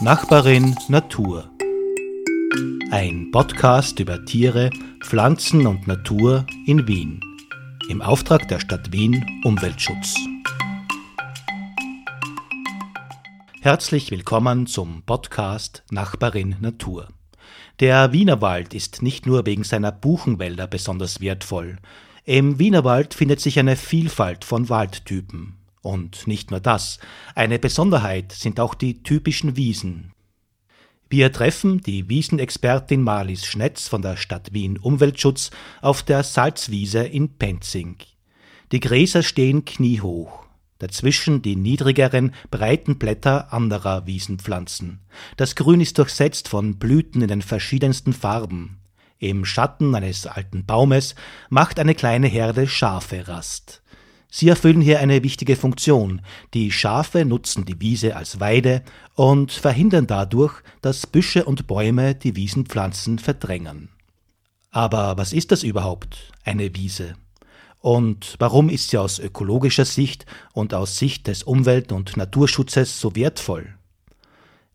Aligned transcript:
Nachbarin 0.00 0.76
Natur. 0.88 1.50
Ein 2.90 3.30
Podcast 3.32 3.98
über 3.98 4.22
Tiere, 4.26 4.68
Pflanzen 5.02 5.66
und 5.66 5.86
Natur 5.86 6.46
in 6.66 6.86
Wien. 6.86 7.20
Im 7.88 8.02
Auftrag 8.02 8.46
der 8.48 8.60
Stadt 8.60 8.92
Wien 8.92 9.24
Umweltschutz. 9.42 10.16
Herzlich 13.62 14.10
willkommen 14.10 14.66
zum 14.66 15.02
Podcast 15.02 15.82
Nachbarin 15.90 16.56
Natur. 16.60 17.08
Der 17.80 18.12
Wienerwald 18.12 18.74
ist 18.74 19.00
nicht 19.00 19.24
nur 19.24 19.46
wegen 19.46 19.64
seiner 19.64 19.92
Buchenwälder 19.92 20.66
besonders 20.66 21.22
wertvoll. 21.22 21.78
Im 22.26 22.58
Wienerwald 22.58 23.14
findet 23.14 23.40
sich 23.40 23.58
eine 23.58 23.76
Vielfalt 23.76 24.44
von 24.44 24.68
Waldtypen. 24.68 25.56
Und 25.86 26.26
nicht 26.26 26.50
nur 26.50 26.58
das, 26.58 26.98
eine 27.36 27.60
Besonderheit 27.60 28.32
sind 28.32 28.58
auch 28.58 28.74
die 28.74 29.04
typischen 29.04 29.54
Wiesen. 29.54 30.10
Wir 31.08 31.32
treffen 31.32 31.80
die 31.80 32.08
Wiesenexpertin 32.08 33.04
Marlies 33.04 33.46
Schnetz 33.46 33.86
von 33.86 34.02
der 34.02 34.16
Stadt 34.16 34.52
Wien 34.52 34.78
Umweltschutz 34.78 35.52
auf 35.82 36.02
der 36.02 36.24
Salzwiese 36.24 37.04
in 37.04 37.38
Penzing. 37.38 37.98
Die 38.72 38.80
Gräser 38.80 39.22
stehen 39.22 39.64
kniehoch, 39.64 40.46
dazwischen 40.80 41.40
die 41.40 41.54
niedrigeren, 41.54 42.34
breiten 42.50 42.98
Blätter 42.98 43.52
anderer 43.52 44.08
Wiesenpflanzen. 44.08 44.98
Das 45.36 45.54
Grün 45.54 45.80
ist 45.80 45.98
durchsetzt 45.98 46.48
von 46.48 46.80
Blüten 46.80 47.22
in 47.22 47.28
den 47.28 47.42
verschiedensten 47.42 48.12
Farben. 48.12 48.80
Im 49.20 49.44
Schatten 49.44 49.94
eines 49.94 50.26
alten 50.26 50.66
Baumes 50.66 51.14
macht 51.48 51.78
eine 51.78 51.94
kleine 51.94 52.26
Herde 52.26 52.66
Schafe 52.66 53.28
Rast. 53.28 53.82
Sie 54.30 54.48
erfüllen 54.48 54.80
hier 54.80 55.00
eine 55.00 55.22
wichtige 55.22 55.56
Funktion. 55.56 56.20
Die 56.52 56.70
Schafe 56.72 57.24
nutzen 57.24 57.64
die 57.64 57.80
Wiese 57.80 58.16
als 58.16 58.40
Weide 58.40 58.82
und 59.14 59.52
verhindern 59.52 60.06
dadurch, 60.06 60.54
dass 60.82 61.06
Büsche 61.06 61.44
und 61.44 61.66
Bäume 61.66 62.14
die 62.14 62.36
Wiesenpflanzen 62.36 63.18
verdrängen. 63.18 63.88
Aber 64.70 65.16
was 65.16 65.32
ist 65.32 65.52
das 65.52 65.62
überhaupt, 65.62 66.32
eine 66.44 66.74
Wiese? 66.74 67.14
Und 67.80 68.34
warum 68.38 68.68
ist 68.68 68.90
sie 68.90 68.98
aus 68.98 69.18
ökologischer 69.18 69.84
Sicht 69.84 70.26
und 70.52 70.74
aus 70.74 70.98
Sicht 70.98 71.28
des 71.28 71.44
Umwelt- 71.44 71.92
und 71.92 72.16
Naturschutzes 72.16 73.00
so 73.00 73.14
wertvoll? 73.14 73.74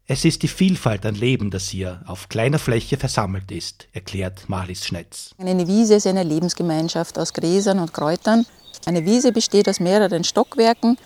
Es 0.07 0.25
ist 0.25 0.43
die 0.43 0.47
Vielfalt 0.47 1.05
an 1.05 1.15
Leben, 1.15 1.51
das 1.51 1.69
hier 1.69 2.01
auf 2.05 2.29
kleiner 2.29 2.59
Fläche 2.59 2.97
versammelt 2.97 3.51
ist, 3.51 3.87
erklärt 3.93 4.49
Marlies 4.49 4.85
Schnetz. 4.85 5.35
Eine 5.37 5.67
Wiese 5.67 5.95
ist 5.95 6.07
eine 6.07 6.23
Lebensgemeinschaft 6.23 7.17
aus 7.17 7.33
Gräsern 7.33 7.79
und 7.79 7.93
Kräutern. 7.93 8.45
Eine 8.85 9.05
Wiese 9.05 9.31
besteht 9.31 9.69
aus 9.69 9.79
mehreren 9.79 10.23
Stockwerken. 10.23 10.97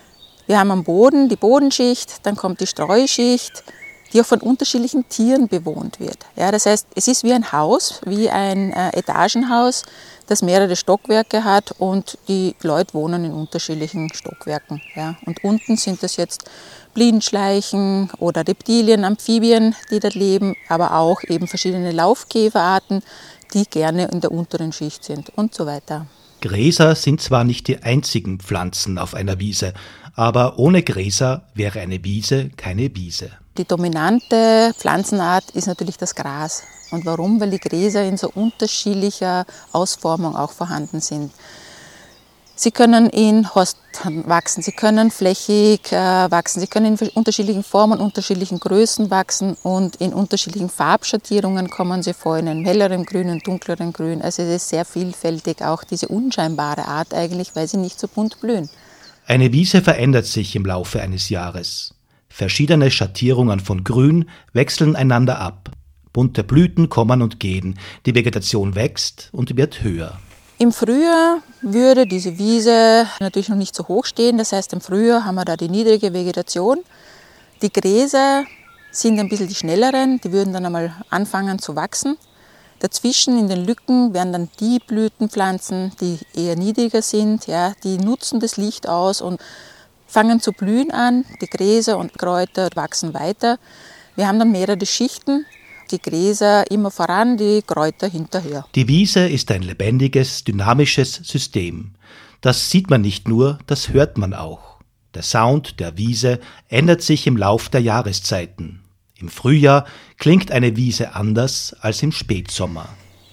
Wir 0.47 0.59
haben 0.59 0.71
am 0.71 0.83
Boden 0.83 1.29
die 1.29 1.35
Bodenschicht, 1.35 2.25
dann 2.25 2.35
kommt 2.35 2.59
die 2.59 2.67
Streuschicht, 2.67 3.63
die 4.13 4.21
auch 4.21 4.25
von 4.25 4.39
unterschiedlichen 4.39 5.09
Tieren 5.09 5.47
bewohnt 5.47 5.99
wird. 5.99 6.17
Ja, 6.35 6.51
das 6.51 6.65
heißt, 6.65 6.87
es 6.95 7.07
ist 7.07 7.23
wie 7.23 7.33
ein 7.33 7.51
Haus, 7.51 7.99
wie 8.05 8.29
ein 8.29 8.71
äh, 8.71 8.97
Etagenhaus, 8.97 9.83
das 10.27 10.41
mehrere 10.41 10.75
Stockwerke 10.75 11.43
hat 11.43 11.75
und 11.79 12.17
die 12.27 12.55
Leute 12.61 12.93
wohnen 12.93 13.25
in 13.25 13.33
unterschiedlichen 13.33 14.13
Stockwerken. 14.13 14.81
Ja. 14.95 15.17
Und 15.25 15.43
unten 15.43 15.77
sind 15.77 16.01
das 16.01 16.15
jetzt 16.15 16.45
Blindenschleichen 16.93 18.09
oder 18.19 18.47
Reptilien, 18.47 19.03
Amphibien, 19.03 19.75
die 19.91 19.99
dort 19.99 20.15
leben, 20.15 20.55
aber 20.69 20.95
auch 20.95 21.21
eben 21.23 21.47
verschiedene 21.47 21.91
Laufkäferarten, 21.91 23.03
die 23.53 23.65
gerne 23.65 24.05
in 24.05 24.21
der 24.21 24.31
unteren 24.31 24.71
Schicht 24.71 25.03
sind 25.03 25.29
und 25.35 25.53
so 25.53 25.65
weiter. 25.65 26.07
Gräser 26.45 26.93
sind 26.93 27.21
zwar 27.21 27.43
nicht 27.43 27.67
die 27.67 27.81
einzigen 27.81 28.39
Pflanzen 28.39 28.99
auf 28.99 29.15
einer 29.15 29.39
Wiese, 29.39 29.73
aber 30.13 30.59
ohne 30.59 30.83
Gräser 30.83 31.41
wäre 31.55 31.79
eine 31.79 32.03
Wiese 32.03 32.51
keine 32.55 32.95
Wiese. 32.95 33.31
Die 33.57 33.65
dominante 33.65 34.71
Pflanzenart 34.77 35.49
ist 35.55 35.65
natürlich 35.65 35.97
das 35.97 36.13
Gras. 36.13 36.61
Und 36.91 37.03
warum? 37.03 37.41
Weil 37.41 37.49
die 37.49 37.59
Gräser 37.59 38.03
in 38.03 38.17
so 38.17 38.29
unterschiedlicher 38.29 39.47
Ausformung 39.71 40.35
auch 40.35 40.51
vorhanden 40.51 41.01
sind. 41.01 41.31
Sie 42.57 42.71
können 42.71 43.09
in 43.09 43.53
Horsten 43.53 44.27
wachsen, 44.29 44.63
sie 44.63 44.71
können 44.71 45.11
flächig 45.11 45.91
äh, 45.91 46.31
wachsen, 46.31 46.61
sie 46.61 46.67
können 46.67 46.97
in 46.97 47.09
unterschiedlichen 47.09 47.63
Formen, 47.63 47.99
unterschiedlichen 47.99 48.61
Größen 48.61 49.09
wachsen 49.09 49.57
und 49.61 49.97
in 49.97 50.13
unterschiedlichen 50.13 50.69
Farbschattierungen 50.69 51.69
kommen 51.69 52.01
sie 52.01 52.13
vor, 52.13 52.37
in 52.37 52.47
einem 52.47 52.63
helleren 52.63 53.03
Grün, 53.03 53.29
einem 53.29 53.41
dunkleren 53.41 53.91
Grün. 53.91 54.21
Also 54.21 54.43
es 54.43 54.63
ist 54.63 54.69
sehr 54.69 54.85
vielfältig, 54.85 55.61
auch 55.63 55.83
diese 55.83 56.07
unscheinbare 56.07 56.85
Art 56.85 57.13
eigentlich, 57.13 57.55
weil 57.55 57.67
sie 57.67 57.77
nicht 57.77 57.99
so 57.99 58.07
bunt 58.07 58.39
blühen. 58.39 58.69
Eine 59.27 59.51
Wiese 59.51 59.81
verändert 59.81 60.25
sich 60.25 60.55
im 60.55 60.65
Laufe 60.65 61.01
eines 61.01 61.27
Jahres. 61.27 61.93
Verschiedene 62.29 62.89
Schattierungen 62.89 63.59
von 63.59 63.83
Grün 63.83 64.29
wechseln 64.53 64.95
einander 64.95 65.39
ab. 65.39 65.71
Bunte 66.13 66.45
Blüten 66.45 66.87
kommen 66.87 67.21
und 67.21 67.41
gehen, 67.41 67.77
die 68.05 68.15
Vegetation 68.15 68.75
wächst 68.75 69.29
und 69.33 69.57
wird 69.57 69.83
höher. 69.83 70.17
Im 70.57 70.71
Frühjahr 70.71 71.41
würde 71.61 72.07
diese 72.07 72.37
Wiese 72.37 73.07
natürlich 73.19 73.49
noch 73.49 73.57
nicht 73.57 73.75
so 73.75 73.89
hoch 73.89 74.05
stehen. 74.05 74.37
Das 74.37 74.53
heißt, 74.53 74.71
im 74.71 74.79
Frühjahr 74.79 75.25
haben 75.25 75.35
wir 75.35 75.43
da 75.43 75.57
die 75.57 75.67
niedrige 75.67 76.13
Vegetation. 76.13 76.79
Die 77.61 77.71
Gräser 77.71 78.45
sind 78.89 79.19
ein 79.19 79.27
bisschen 79.27 79.49
die 79.49 79.55
schnelleren, 79.55 80.21
die 80.21 80.31
würden 80.31 80.53
dann 80.53 80.65
einmal 80.65 80.93
anfangen 81.09 81.59
zu 81.59 81.75
wachsen. 81.75 82.17
Dazwischen 82.79 83.37
in 83.37 83.49
den 83.49 83.65
Lücken 83.65 84.13
werden 84.13 84.31
dann 84.31 84.49
die 84.61 84.79
Blütenpflanzen, 84.79 85.91
die 85.99 86.19
eher 86.33 86.55
niedriger 86.55 87.01
sind, 87.01 87.47
ja, 87.47 87.73
die 87.83 87.97
nutzen 87.97 88.39
das 88.39 88.55
Licht 88.55 88.87
aus 88.87 89.19
und 89.19 89.41
fangen 90.07 90.39
zu 90.39 90.53
blühen 90.53 90.91
an. 90.91 91.25
Die 91.41 91.47
Gräser 91.47 91.97
und 91.97 92.17
Kräuter 92.17 92.69
wachsen 92.75 93.13
weiter. 93.13 93.57
Wir 94.15 94.29
haben 94.29 94.39
dann 94.39 94.53
mehrere 94.53 94.85
Schichten 94.85 95.45
die 95.91 96.01
Gräser 96.01 96.69
immer 96.71 96.91
voran, 96.91 97.37
die 97.37 97.61
Kräuter 97.61 98.07
hinterher. 98.07 98.65
Die 98.75 98.87
Wiese 98.87 99.27
ist 99.27 99.51
ein 99.51 99.61
lebendiges, 99.61 100.43
dynamisches 100.43 101.15
System. 101.23 101.91
Das 102.41 102.69
sieht 102.69 102.89
man 102.89 103.01
nicht 103.01 103.27
nur, 103.27 103.59
das 103.67 103.89
hört 103.89 104.17
man 104.17 104.33
auch. 104.33 104.75
Der 105.13 105.23
Sound 105.23 105.79
der 105.79 105.97
Wiese 105.97 106.39
ändert 106.67 107.01
sich 107.01 107.25
im 107.25 107.37
Lauf 107.37 107.69
der 107.69 107.81
Jahreszeiten. 107.81 108.81
Im 109.17 109.29
Frühjahr 109.29 109.85
klingt 110.17 110.51
eine 110.51 110.75
Wiese 110.75 111.15
anders 111.15 111.75
als 111.79 112.03
im 112.03 112.11
Spätsommer. 112.11 112.89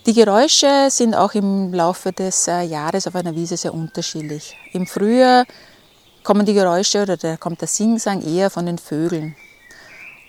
Die 0.07 0.15
Geräusche 0.15 0.89
sind 0.91 1.15
auch 1.15 1.35
im 1.35 1.73
Laufe 1.73 2.13
des 2.13 2.49
äh, 2.49 2.63
Jahres 2.63 3.07
auf 3.07 3.15
einer 3.15 3.37
Wiese 3.37 3.57
sehr 3.57 3.75
unterschiedlich. 3.75 4.57
Im 4.73 4.87
Frühjahr 4.87 5.45
kommen 6.25 6.47
die 6.47 6.55
Geräusche 6.55 7.03
oder 7.03 7.17
da 7.17 7.37
kommt 7.37 7.61
der 7.61 7.69
Singsang 7.69 8.23
eher 8.23 8.51
von 8.51 8.67
den 8.67 8.79
Vögeln. 8.79 9.37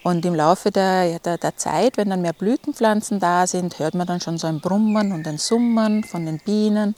Und 0.04 0.26
im 0.26 0.36
Laufe 0.36 0.70
der, 0.70 1.20
der, 1.20 1.38
der, 1.38 1.56
Zeit, 1.56 1.96
wenn 1.96 2.10
dann 2.10 2.22
mehr 2.22 2.34
Blütenpflanzen 2.34 3.20
da 3.20 3.48
sind, 3.48 3.80
hört 3.80 3.96
man 3.96 4.06
dann 4.06 4.20
schon 4.20 4.38
so 4.38 4.48
ein 4.48 4.60
Brummen 4.60 5.14
und 5.14 5.26
ein 5.26 5.38
Summen 5.38 6.04
von 6.04 6.26
den 6.26 6.40
Bienen. 6.40 6.94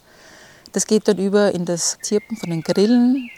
Das 0.71 0.87
geht 0.87 1.07
dann 1.07 1.19
über 1.19 1.53
in 1.53 1.65
das 1.65 1.99
Zirpen 2.01 2.35
von 2.35 2.49
den 2.49 2.63
Grillen. 2.63 3.29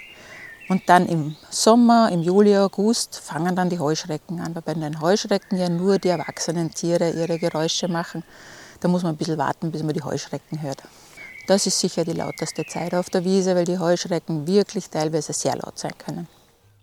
Und 0.70 0.84
dann 0.88 1.06
im 1.08 1.36
Sommer, 1.50 2.10
im 2.12 2.22
Juli, 2.22 2.58
August, 2.58 3.20
fangen 3.20 3.56
dann 3.56 3.70
die 3.70 3.80
Heuschrecken 3.80 4.40
an. 4.40 4.56
Weil 4.56 4.62
bei 4.62 4.74
den 4.74 5.02
Heuschrecken 5.02 5.58
ja 5.58 5.68
nur 5.70 6.00
die 6.00 6.10
erwachsenen 6.10 6.72
Tiere 6.72 7.12
ihre 7.12 7.38
Geräusche 7.38 7.90
machen. 7.90 8.24
Da 8.80 8.88
muss 8.88 9.04
man 9.04 9.16
ein 9.16 9.18
bisschen 9.18 9.38
warten, 9.38 9.72
bis 9.72 9.84
man 9.84 9.94
die 9.94 10.04
Heuschrecken 10.04 10.62
hört. 10.62 10.82
Das 11.48 11.66
ist 11.66 11.80
sicher 11.80 12.06
die 12.06 12.14
lauteste 12.14 12.66
Zeit 12.66 12.94
auf 12.94 13.10
der 13.10 13.24
Wiese, 13.24 13.56
weil 13.56 13.66
die 13.66 13.80
Heuschrecken 13.80 14.48
wirklich 14.48 14.90
teilweise 14.90 15.34
sehr 15.34 15.56
laut 15.56 15.78
sein 15.78 15.94
können. 15.98 16.28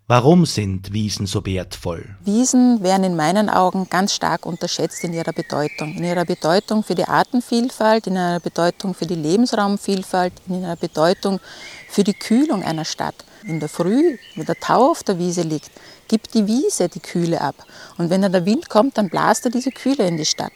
Warum 0.06 0.44
sind 0.44 0.92
Wiesen 0.92 1.24
so 1.24 1.46
wertvoll? 1.46 2.04
Wiesen 2.26 2.82
werden 2.82 3.04
in 3.04 3.16
meinen 3.16 3.48
Augen 3.48 3.88
ganz 3.88 4.12
stark 4.12 4.44
unterschätzt 4.44 5.02
in 5.02 5.14
ihrer 5.14 5.32
Bedeutung. 5.32 5.94
In 5.94 6.04
ihrer 6.04 6.26
Bedeutung 6.26 6.84
für 6.84 6.94
die 6.94 7.06
Artenvielfalt, 7.06 8.06
in 8.06 8.16
ihrer 8.16 8.38
Bedeutung 8.38 8.92
für 8.92 9.06
die 9.06 9.14
Lebensraumvielfalt, 9.14 10.34
in 10.46 10.60
ihrer 10.60 10.76
Bedeutung 10.76 11.40
für 11.88 12.04
die 12.04 12.12
Kühlung 12.12 12.62
einer 12.62 12.84
Stadt. 12.84 13.14
In 13.44 13.60
der 13.60 13.70
Früh, 13.70 14.18
wenn 14.36 14.44
der 14.44 14.60
Tau 14.60 14.90
auf 14.90 15.02
der 15.04 15.18
Wiese 15.18 15.40
liegt, 15.40 15.70
gibt 16.06 16.34
die 16.34 16.46
Wiese 16.46 16.90
die 16.90 17.00
Kühle 17.00 17.40
ab. 17.40 17.54
Und 17.96 18.10
wenn 18.10 18.20
dann 18.20 18.32
der 18.32 18.44
Wind 18.44 18.68
kommt, 18.68 18.98
dann 18.98 19.08
blast 19.08 19.46
er 19.46 19.50
diese 19.50 19.70
Kühle 19.70 20.06
in 20.06 20.18
die 20.18 20.26
Stadt. 20.26 20.52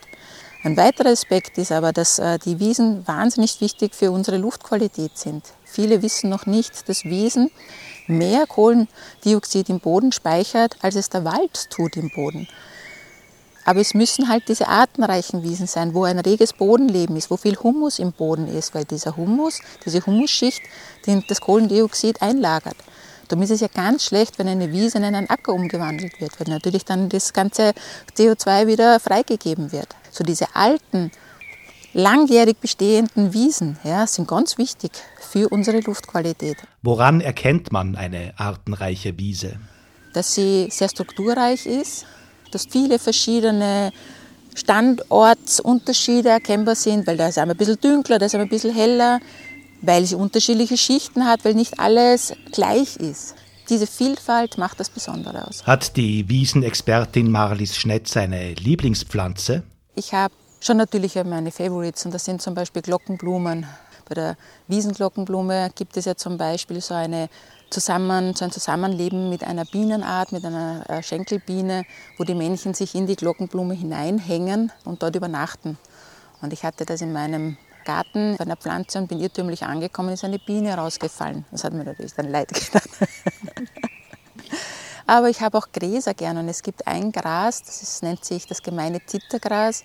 Ein 0.63 0.77
weiterer 0.77 1.11
Aspekt 1.11 1.57
ist 1.57 1.73
aber, 1.73 1.95
dass 1.95 2.19
äh, 2.19 2.39
die 2.39 2.61
Wiesen 2.61 3.07
wahnsinnig 3.07 3.63
wichtig 3.63 3.95
für 3.95 4.11
unsere 4.11 4.37
Luftqualität 4.37 5.17
sind. 5.17 5.45
Viele 5.65 6.03
wissen 6.03 6.29
noch 6.29 6.45
nicht, 6.45 6.87
dass 6.89 7.05
Wiesen 7.05 7.51
mehr 8.09 8.47
Kohlendioxid 8.47 9.69
im 9.69 9.81
Boden 9.81 10.13
speichert, 10.13 10.77
als 10.83 10.97
es 10.97 11.11
der 11.11 11.25
Wald 11.25 11.71
tut 11.71 11.97
im 11.97 12.11
Boden. 12.11 12.49
Aber 13.65 13.81
es 13.81 13.93
müssen 13.93 14.29
halt 14.31 14.49
diese 14.49 14.67
artenreichen 14.67 15.43
Wiesen 15.43 15.67
sein, 15.67 15.93
wo 15.93 16.05
ein 16.05 16.19
reges 16.19 16.55
Bodenleben 16.55 17.17
ist, 17.17 17.31
wo 17.31 17.37
viel 17.37 17.59
Humus 17.59 17.99
im 17.99 18.13
Boden 18.13 18.49
ist, 18.49 18.75
weil 18.75 18.87
dieser 18.87 19.17
Humus, 19.17 19.61
diese 19.85 20.07
Humusschicht, 20.07 20.63
das 21.29 21.41
Kohlendioxid 21.43 22.23
einlagert. 22.23 22.77
Darum 23.29 23.43
ist 23.43 23.51
es 23.51 23.61
ja 23.61 23.69
ganz 23.69 24.05
schlecht, 24.05 24.39
wenn 24.39 24.49
eine 24.49 24.73
Wiese 24.73 24.97
in 24.97 25.05
einen 25.05 25.29
Acker 25.29 25.53
umgewandelt 25.53 26.19
wird, 26.19 26.41
weil 26.41 26.49
natürlich 26.49 26.87
dann 26.87 27.11
das 27.11 27.35
ganze 27.35 27.75
CO2 28.17 28.67
wieder 28.67 28.99
freigegeben 29.01 29.71
wird. 29.71 29.89
So 30.11 30.25
diese 30.25 30.57
alten, 30.57 31.11
langjährig 31.99 32.59
bestehenden 32.59 33.35
Wiesen 33.35 33.77
ja, 33.83 34.07
sind 34.07 34.29
ganz 34.29 34.57
wichtig 34.57 34.93
für 35.31 35.49
unsere 35.49 35.81
Luftqualität. 35.81 36.57
Woran 36.83 37.21
erkennt 37.21 37.73
man 37.73 37.97
eine 37.97 38.33
artenreiche 38.37 39.19
Wiese? 39.19 39.57
Dass 40.15 40.35
sie 40.35 40.69
sehr 40.71 40.89
strukturreich 40.89 41.67
ist, 41.67 42.07
dass 42.53 42.67
viele 42.67 42.99
verschiedene 42.99 43.93
Standortsunterschiede 44.55 46.29
erkennbar 46.29 46.77
sind, 46.77 47.07
weil 47.07 47.17
da 47.17 47.29
ist 47.29 47.39
einmal 47.39 47.55
ein 47.55 47.59
bisschen 47.59 47.81
dunkler, 47.81 48.19
da 48.19 48.27
ist 48.27 48.35
einmal 48.35 48.47
ein 48.47 48.51
bisschen 48.51 48.75
heller, 48.75 49.21
weil 49.83 50.05
sie 50.05 50.15
unterschiedliche 50.15 50.77
Schichten 50.77 51.25
hat, 51.27 51.45
weil 51.45 51.55
nicht 51.55 51.81
alles 51.81 52.33
gleich 52.53 52.97
ist. 52.97 53.35
Diese 53.69 53.87
Vielfalt 53.87 54.57
macht 54.57 54.81
das 54.81 54.89
Besondere 54.89 55.47
aus. 55.47 55.67
Hat 55.67 55.97
die 55.97 56.29
Wiesenexpertin 56.29 57.31
Marlies 57.31 57.77
Schnetz 57.77 58.17
eine 58.17 58.55
Lieblingspflanze? 58.55 59.63
Ich 59.95 60.15
habe 60.15 60.33
schon 60.61 60.77
natürlich 60.77 61.15
meine 61.25 61.51
Favorites 61.51 62.05
und 62.05 62.15
das 62.15 62.25
sind 62.25 62.43
zum 62.43 62.55
Beispiel 62.55 62.83
Glockenblumen. 62.83 63.67
Bei 64.09 64.15
der 64.15 64.37
Wiesenglockenblume 64.69 65.71
gibt 65.75 65.97
es 65.97 66.07
ja 66.07 66.15
zum 66.17 66.39
Beispiel 66.39 66.81
so 66.81 66.95
eine 66.95 67.29
zusammen, 67.71 68.35
so 68.35 68.45
ein 68.45 68.51
Zusammenleben 68.51 69.29
mit 69.29 69.45
einer 69.45 69.65
Bienenart, 69.67 70.33
mit 70.33 70.45
einer 70.45 70.89
äh, 70.89 71.03
Schenkelbiene, 71.03 71.85
wo 72.17 72.25
die 72.25 72.35
Männchen 72.35 72.73
sich 72.75 72.95
in 72.95 73.07
die 73.07 73.17
Glockenblume 73.17 73.75
hineinhängen 73.75 74.73
und 74.85 75.03
dort 75.03 75.17
übernachten. 75.17 75.77
Und 76.41 76.53
ich 76.53 76.65
hatte 76.65 76.87
das 76.87 77.03
in 77.03 77.13
meinem 77.13 77.59
Garten 77.85 78.37
bei 78.37 78.45
einer 78.45 78.57
Pflanze 78.57 78.99
und 78.99 79.09
bin 79.09 79.21
irrtümlich 79.21 79.65
angekommen, 79.65 80.11
ist 80.11 80.25
eine 80.25 80.39
Biene 80.39 80.75
rausgefallen. 80.75 81.45
Das 81.51 81.65
hat 81.65 81.73
mir 81.73 81.85
natürlich 81.85 82.15
dann 82.15 82.31
leid 82.31 82.49
getan. 82.53 82.83
Aber 85.07 85.31
ich 85.31 85.41
habe 85.41 85.57
auch 85.57 85.69
Gräser 85.73 86.13
gern 86.13 86.37
und 86.37 86.49
es 86.51 86.63
gibt 86.63 86.87
ein 86.87 87.13
Gras, 87.13 87.63
das 87.63 87.83
ist, 87.83 88.03
nennt 88.03 88.25
sich 88.27 88.47
das 88.47 88.63
gemeine 88.63 89.05
Zittergras. 89.07 89.83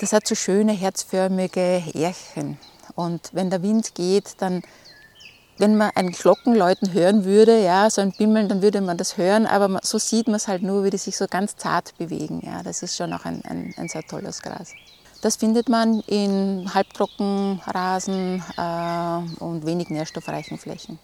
Das 0.00 0.12
hat 0.12 0.26
so 0.26 0.34
schöne 0.34 0.72
herzförmige 0.72 1.82
Ährchen. 1.94 2.58
Und 2.94 3.30
wenn 3.32 3.50
der 3.50 3.62
Wind 3.62 3.94
geht, 3.94 4.34
dann 4.38 4.62
wenn 5.58 5.76
man 5.76 5.90
ein 5.94 6.12
Glockenläuten 6.12 6.92
hören 6.92 7.24
würde, 7.24 7.62
ja, 7.62 7.90
so 7.90 8.00
ein 8.00 8.12
Bimmeln, 8.12 8.48
dann 8.48 8.62
würde 8.62 8.80
man 8.80 8.96
das 8.96 9.16
hören, 9.16 9.44
aber 9.44 9.80
so 9.82 9.98
sieht 9.98 10.28
man 10.28 10.36
es 10.36 10.46
halt 10.46 10.62
nur, 10.62 10.84
wie 10.84 10.90
die 10.90 10.98
sich 10.98 11.16
so 11.16 11.26
ganz 11.28 11.56
zart 11.56 11.98
bewegen. 11.98 12.40
Ja, 12.44 12.62
das 12.62 12.82
ist 12.82 12.96
schon 12.96 13.12
auch 13.12 13.24
ein, 13.24 13.42
ein, 13.44 13.74
ein 13.76 13.88
sehr 13.88 14.04
tolles 14.04 14.40
Gras. 14.40 14.72
Das 15.20 15.34
findet 15.34 15.68
man 15.68 16.00
in 16.06 16.72
Halbtrockenrasen 16.72 18.42
äh, 18.56 19.42
und 19.42 19.66
wenig 19.66 19.90
nährstoffreichen 19.90 20.58
Flächen. 20.58 21.00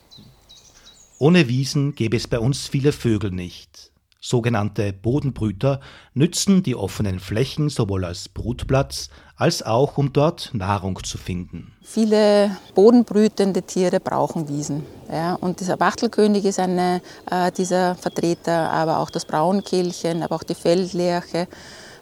Ohne 1.18 1.48
Wiesen 1.48 1.96
gäbe 1.96 2.16
es 2.16 2.28
bei 2.28 2.38
uns 2.38 2.68
viele 2.68 2.92
Vögel 2.92 3.32
nicht. 3.32 3.90
Sogenannte 4.26 4.94
Bodenbrüter 4.94 5.80
nützen 6.14 6.62
die 6.62 6.74
offenen 6.74 7.20
Flächen 7.20 7.68
sowohl 7.68 8.06
als 8.06 8.30
Brutplatz 8.30 9.10
als 9.36 9.62
auch 9.62 9.98
um 9.98 10.14
dort 10.14 10.48
Nahrung 10.54 11.04
zu 11.04 11.18
finden. 11.18 11.74
Viele 11.82 12.56
bodenbrütende 12.74 13.60
Tiere 13.60 14.00
brauchen 14.00 14.48
Wiesen. 14.48 14.86
Ja, 15.12 15.34
und 15.34 15.60
dieser 15.60 15.78
Wachtelkönig 15.78 16.46
ist 16.46 16.58
einer 16.58 17.02
äh, 17.30 17.52
dieser 17.52 17.96
Vertreter, 17.96 18.70
aber 18.70 19.00
auch 19.00 19.10
das 19.10 19.26
Braunkehlchen, 19.26 20.22
aber 20.22 20.36
auch 20.36 20.42
die 20.42 20.54
Feldlerche, 20.54 21.46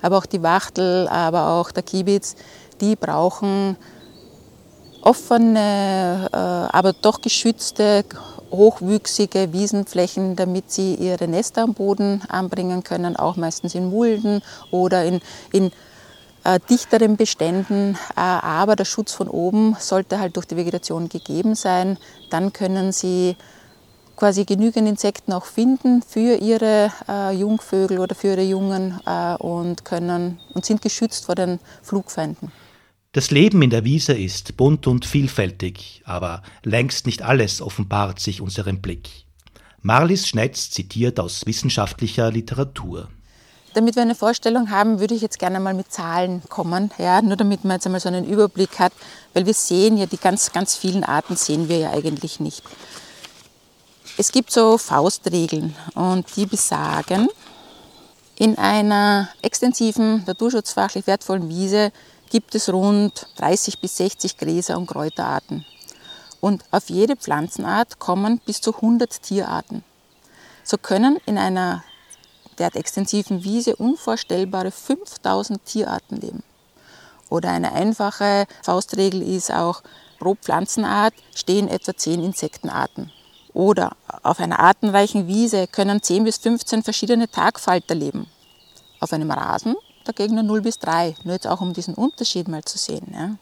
aber 0.01 0.19
auch 0.19 0.27
die 0.27 0.45
Wachtel, 0.45 1.09
aber 1.09 1.49
auch 1.49 1.73
der 1.73 1.83
Kiebitz, 1.83 2.37
die 2.81 2.95
brauchen 2.95 3.77
offene, 5.01 6.29
äh, 6.33 6.37
aber 6.37 6.93
doch 6.93 7.21
geschützte 7.21 8.05
hochwüchsige 8.53 9.53
Wiesenflächen, 9.53 10.37
damit 10.37 10.71
sie 10.71 10.95
ihre 10.95 11.27
Nester 11.27 11.63
am 11.63 11.75
Boden 11.75 12.23
anbringen 12.29 12.85
können, 12.85 13.17
auch 13.17 13.37
meistens 13.37 13.75
in 13.75 13.91
Mulden 13.91 14.43
oder 14.71 15.05
in, 15.05 15.21
in 15.53 15.73
äh, 16.45 16.61
dichteren 16.71 17.17
Beständen. 17.17 17.97
Äh, 18.17 18.21
aber 18.21 18.77
der 18.77 18.85
Schutz 18.85 19.13
von 19.13 19.29
oben 19.29 19.77
sollte 19.79 20.21
halt 20.21 20.37
durch 20.37 20.47
die 20.47 20.57
Vegetation 20.57 21.09
gegeben 21.09 21.55
sein. 21.55 21.99
Dann 22.31 22.53
können 22.53 22.93
sie 22.93 23.37
quasi 24.17 24.45
genügend 24.45 24.89
Insekten 24.89 25.33
auch 25.33 25.47
finden 25.47 26.03
für 26.03 26.37
ihre 26.37 26.93
äh, 27.09 27.35
Jungvögel 27.35 27.99
oder 27.99 28.15
für 28.15 28.29
ihre 28.29 28.43
Jungen 28.43 29.01
äh, 29.07 29.35
und, 29.37 29.85
können, 29.85 30.39
und 30.55 30.65
sind 30.65 30.83
geschützt 30.83 31.25
vor 31.25 31.35
den 31.35 31.59
Flugfeinden. 31.83 32.53
Das 33.15 33.31
Leben 33.31 33.61
in 33.61 33.69
der 33.69 33.85
Wiese 33.85 34.15
ist 34.15 34.57
bunt 34.57 34.87
und 34.87 35.05
vielfältig, 35.05 36.03
aber 36.07 36.43
längst 36.63 37.05
nicht 37.05 37.21
alles 37.21 37.61
offenbart 37.61 38.19
sich 38.21 38.41
unserem 38.41 38.81
Blick. 38.81 39.11
Marlies 39.83 40.27
Schnetz 40.27 40.71
zitiert 40.71 41.21
aus 41.21 41.45
wissenschaftlicher 41.45 42.31
Literatur. 42.31 43.09
Damit 43.75 43.97
wir 43.97 44.03
eine 44.03 44.15
Vorstellung 44.15 44.71
haben, 44.71 44.99
würde 44.99 45.15
ich 45.15 45.21
jetzt 45.21 45.39
gerne 45.39 45.61
mal 45.61 45.75
mit 45.75 45.93
Zahlen 45.93 46.43
kommen, 46.49 46.91
ja, 46.97 47.21
nur 47.21 47.37
damit 47.37 47.65
man 47.65 47.77
jetzt 47.77 47.85
einmal 47.85 48.01
so 48.01 48.09
einen 48.09 48.27
Überblick 48.27 48.79
hat, 48.79 48.95
weil 49.35 49.45
wir 49.45 49.55
sehen 49.55 49.99
ja 49.99 50.07
die 50.07 50.17
ganz, 50.17 50.51
ganz 50.51 50.77
vielen 50.77 51.05
Arten 51.05 51.37
sehen 51.37 51.69
wir 51.69 51.77
ja 51.77 51.91
eigentlich 51.91 52.41
nicht. 52.41 52.63
Es 54.17 54.33
gibt 54.33 54.51
so 54.51 54.79
Faustregeln 54.79 55.77
und 55.95 56.35
die 56.37 56.47
besagen, 56.47 57.29
in 58.37 58.57
einer 58.57 59.29
extensiven, 59.43 60.25
naturschutzfachlich 60.27 61.07
wertvollen 61.07 61.51
Wiese 61.51 61.93
gibt 62.33 62.55
es 62.55 62.73
rund 62.73 63.27
30 63.37 63.79
bis 63.79 63.99
60 63.99 64.39
Gräser- 64.39 64.79
und 64.79 64.87
Kräuterarten. 64.87 65.67
Und 66.41 66.65
auf 66.71 66.89
jede 66.89 67.15
Pflanzenart 67.15 67.99
kommen 67.99 68.41
bis 68.47 68.63
zu 68.63 68.75
100 68.75 69.23
Tierarten. 69.23 69.85
So 70.65 70.79
können 70.79 71.19
in 71.27 71.37
einer 71.37 71.85
derart 72.59 72.77
extensiven 72.77 73.45
Wiese 73.45 73.77
unvorstellbare 73.77 74.71
5000 74.71 75.63
Tierarten 75.67 76.23
leben. 76.23 76.43
Oder 77.29 77.51
eine 77.51 77.73
einfache 77.73 78.47
Faustregel 78.63 79.21
ist 79.21 79.53
auch, 79.53 79.83
pro 80.19 80.35
Pflanzenart 80.35 81.13
stehen 81.35 81.69
etwa 81.69 81.95
10 81.95 82.25
Insektenarten. 82.25 83.13
Oder 83.53 83.93
auf 84.23 84.41
einer 84.41 84.59
artenreichen 84.59 85.27
Wiese 85.27 85.67
können 85.67 86.03
10 86.03 86.25
bis 86.25 86.39
15 86.39 86.83
verschiedene 86.83 87.31
Tagfalter 87.31 87.95
leben. 87.95 88.27
Auf 89.01 89.13
einem 89.13 89.31
Rasen 89.31 89.77
dagegen 90.05 90.35
nur 90.35 90.45
0 90.45 90.63
bis 90.63 90.79
3. 90.79 91.15
Nur 91.25 91.35
jetzt 91.35 91.47
auch 91.47 91.61
um 91.61 91.73
diesen 91.73 91.95
Unterschied 91.95 92.49
mal 92.49 92.63
zu 92.65 92.79
sehen. 92.79 93.13
Ja. 93.15 93.37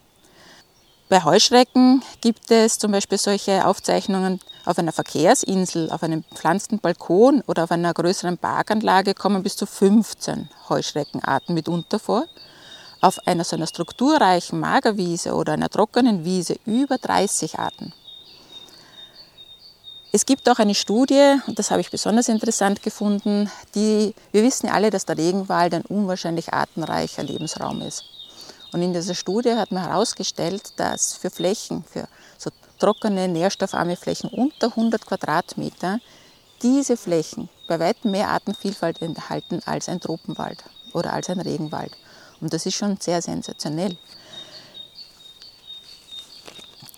Bei 1.09 1.23
Heuschrecken 1.23 2.03
gibt 2.21 2.51
es 2.51 2.79
zum 2.79 2.93
Beispiel 2.93 3.17
solche 3.17 3.65
Aufzeichnungen 3.65 4.39
auf 4.63 4.79
einer 4.79 4.93
Verkehrsinsel, 4.93 5.91
auf 5.91 6.03
einem 6.03 6.23
pflanzten 6.23 6.79
Balkon 6.79 7.43
oder 7.47 7.65
auf 7.65 7.71
einer 7.71 7.93
größeren 7.93 8.37
Parkanlage 8.37 9.13
kommen 9.13 9.43
bis 9.43 9.57
zu 9.57 9.65
15 9.65 10.49
Heuschreckenarten 10.69 11.53
mitunter 11.53 11.99
vor. 11.99 12.25
Auf 13.01 13.27
einer 13.27 13.43
so 13.43 13.57
einer 13.57 13.67
strukturreichen 13.67 14.59
Magerwiese 14.59 15.33
oder 15.33 15.51
einer 15.53 15.69
trockenen 15.69 16.23
Wiese 16.23 16.55
über 16.65 16.97
30 16.97 17.59
Arten. 17.59 17.93
Es 20.13 20.25
gibt 20.25 20.49
auch 20.49 20.59
eine 20.59 20.75
Studie, 20.75 21.37
und 21.47 21.57
das 21.57 21.71
habe 21.71 21.79
ich 21.79 21.89
besonders 21.89 22.27
interessant 22.27 22.83
gefunden, 22.83 23.49
die, 23.75 24.13
wir 24.33 24.43
wissen 24.43 24.67
ja 24.67 24.73
alle, 24.73 24.89
dass 24.89 25.05
der 25.05 25.17
Regenwald 25.17 25.73
ein 25.73 25.83
unwahrscheinlich 25.83 26.51
artenreicher 26.51 27.23
Lebensraum 27.23 27.81
ist. 27.81 28.03
Und 28.73 28.81
in 28.81 28.93
dieser 28.93 29.15
Studie 29.15 29.53
hat 29.53 29.71
man 29.71 29.83
herausgestellt, 29.83 30.73
dass 30.75 31.13
für 31.13 31.29
Flächen, 31.29 31.85
für 31.85 32.09
so 32.37 32.49
trockene, 32.77 33.29
nährstoffarme 33.29 33.95
Flächen 33.95 34.29
unter 34.29 34.67
100 34.67 35.05
Quadratmeter, 35.05 35.99
diese 36.61 36.97
Flächen 36.97 37.47
bei 37.67 37.79
weitem 37.79 38.11
mehr 38.11 38.29
Artenvielfalt 38.29 39.01
enthalten 39.01 39.61
als 39.65 39.87
ein 39.87 40.01
Tropenwald 40.01 40.63
oder 40.93 41.13
als 41.13 41.29
ein 41.29 41.39
Regenwald. 41.39 41.93
Und 42.41 42.53
das 42.53 42.65
ist 42.65 42.75
schon 42.75 42.97
sehr 42.97 43.21
sensationell. 43.21 43.97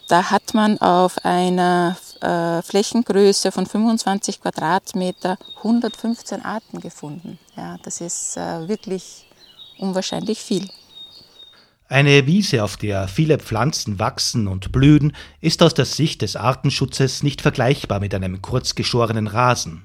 Da 0.07 0.31
hat 0.31 0.53
man 0.53 0.79
auf 0.79 1.23
einer 1.23 1.95
äh, 2.23 2.61
Flächengröße 2.61 3.51
von 3.51 3.65
25 3.65 4.41
Quadratmeter 4.41 5.37
115 5.57 6.43
Arten 6.43 6.79
gefunden. 6.79 7.37
Ja, 7.55 7.77
das 7.83 8.01
ist 8.01 8.37
äh, 8.37 8.67
wirklich 8.67 9.25
unwahrscheinlich 9.77 10.39
viel. 10.39 10.67
Eine 11.89 12.25
Wiese, 12.25 12.63
auf 12.63 12.77
der 12.77 13.07
viele 13.07 13.37
Pflanzen 13.37 13.99
wachsen 13.99 14.47
und 14.47 14.71
blühen, 14.71 15.15
ist 15.41 15.61
aus 15.61 15.73
der 15.73 15.85
Sicht 15.85 16.21
des 16.21 16.35
Artenschutzes 16.35 17.21
nicht 17.21 17.41
vergleichbar 17.41 17.99
mit 17.99 18.15
einem 18.15 18.41
kurzgeschorenen 18.41 19.27
Rasen. 19.27 19.83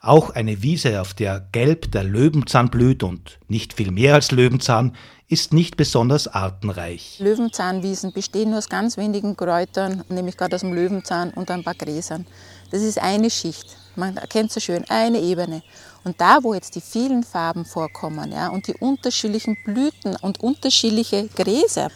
Auch 0.00 0.30
eine 0.30 0.62
Wiese, 0.62 1.00
auf 1.00 1.14
der 1.14 1.46
gelb 1.52 1.92
der 1.92 2.04
Löwenzahn 2.04 2.70
blüht 2.70 3.02
und 3.02 3.38
nicht 3.48 3.74
viel 3.74 3.90
mehr 3.90 4.14
als 4.14 4.30
Löwenzahn, 4.30 4.96
ist 5.28 5.52
nicht 5.52 5.76
besonders 5.76 6.26
artenreich. 6.26 7.18
Löwenzahnwiesen 7.18 8.12
bestehen 8.12 8.50
nur 8.50 8.58
aus 8.58 8.68
ganz 8.68 8.96
wenigen 8.96 9.36
Kräutern, 9.36 10.02
nämlich 10.08 10.36
gerade 10.36 10.56
aus 10.56 10.62
dem 10.62 10.72
Löwenzahn 10.72 11.30
und 11.30 11.50
ein 11.50 11.62
paar 11.62 11.74
Gräsern. 11.74 12.26
Das 12.70 12.82
ist 12.82 12.98
eine 12.98 13.30
Schicht. 13.30 13.76
Man 13.96 14.16
erkennt 14.16 14.52
so 14.52 14.60
schön 14.60 14.84
eine 14.88 15.20
Ebene. 15.20 15.62
Und 16.04 16.20
da, 16.20 16.38
wo 16.42 16.54
jetzt 16.54 16.76
die 16.76 16.80
vielen 16.80 17.24
Farben 17.24 17.64
vorkommen 17.64 18.32
ja, 18.32 18.48
und 18.48 18.66
die 18.66 18.74
unterschiedlichen 18.74 19.56
Blüten 19.64 20.16
und 20.16 20.40
unterschiedliche 20.40 21.28
Gräser, 21.28 21.90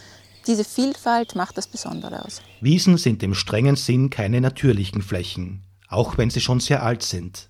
diese 0.45 0.63
Vielfalt 0.65 1.35
macht 1.35 1.57
das 1.57 1.67
Besondere 1.67 2.23
aus. 2.23 2.41
Wiesen 2.61 2.97
sind 2.97 3.23
im 3.23 3.33
strengen 3.33 3.75
Sinn 3.75 4.09
keine 4.09 4.41
natürlichen 4.41 5.01
Flächen, 5.01 5.63
auch 5.87 6.17
wenn 6.17 6.29
sie 6.29 6.41
schon 6.41 6.59
sehr 6.59 6.83
alt 6.83 7.01
sind. 7.01 7.49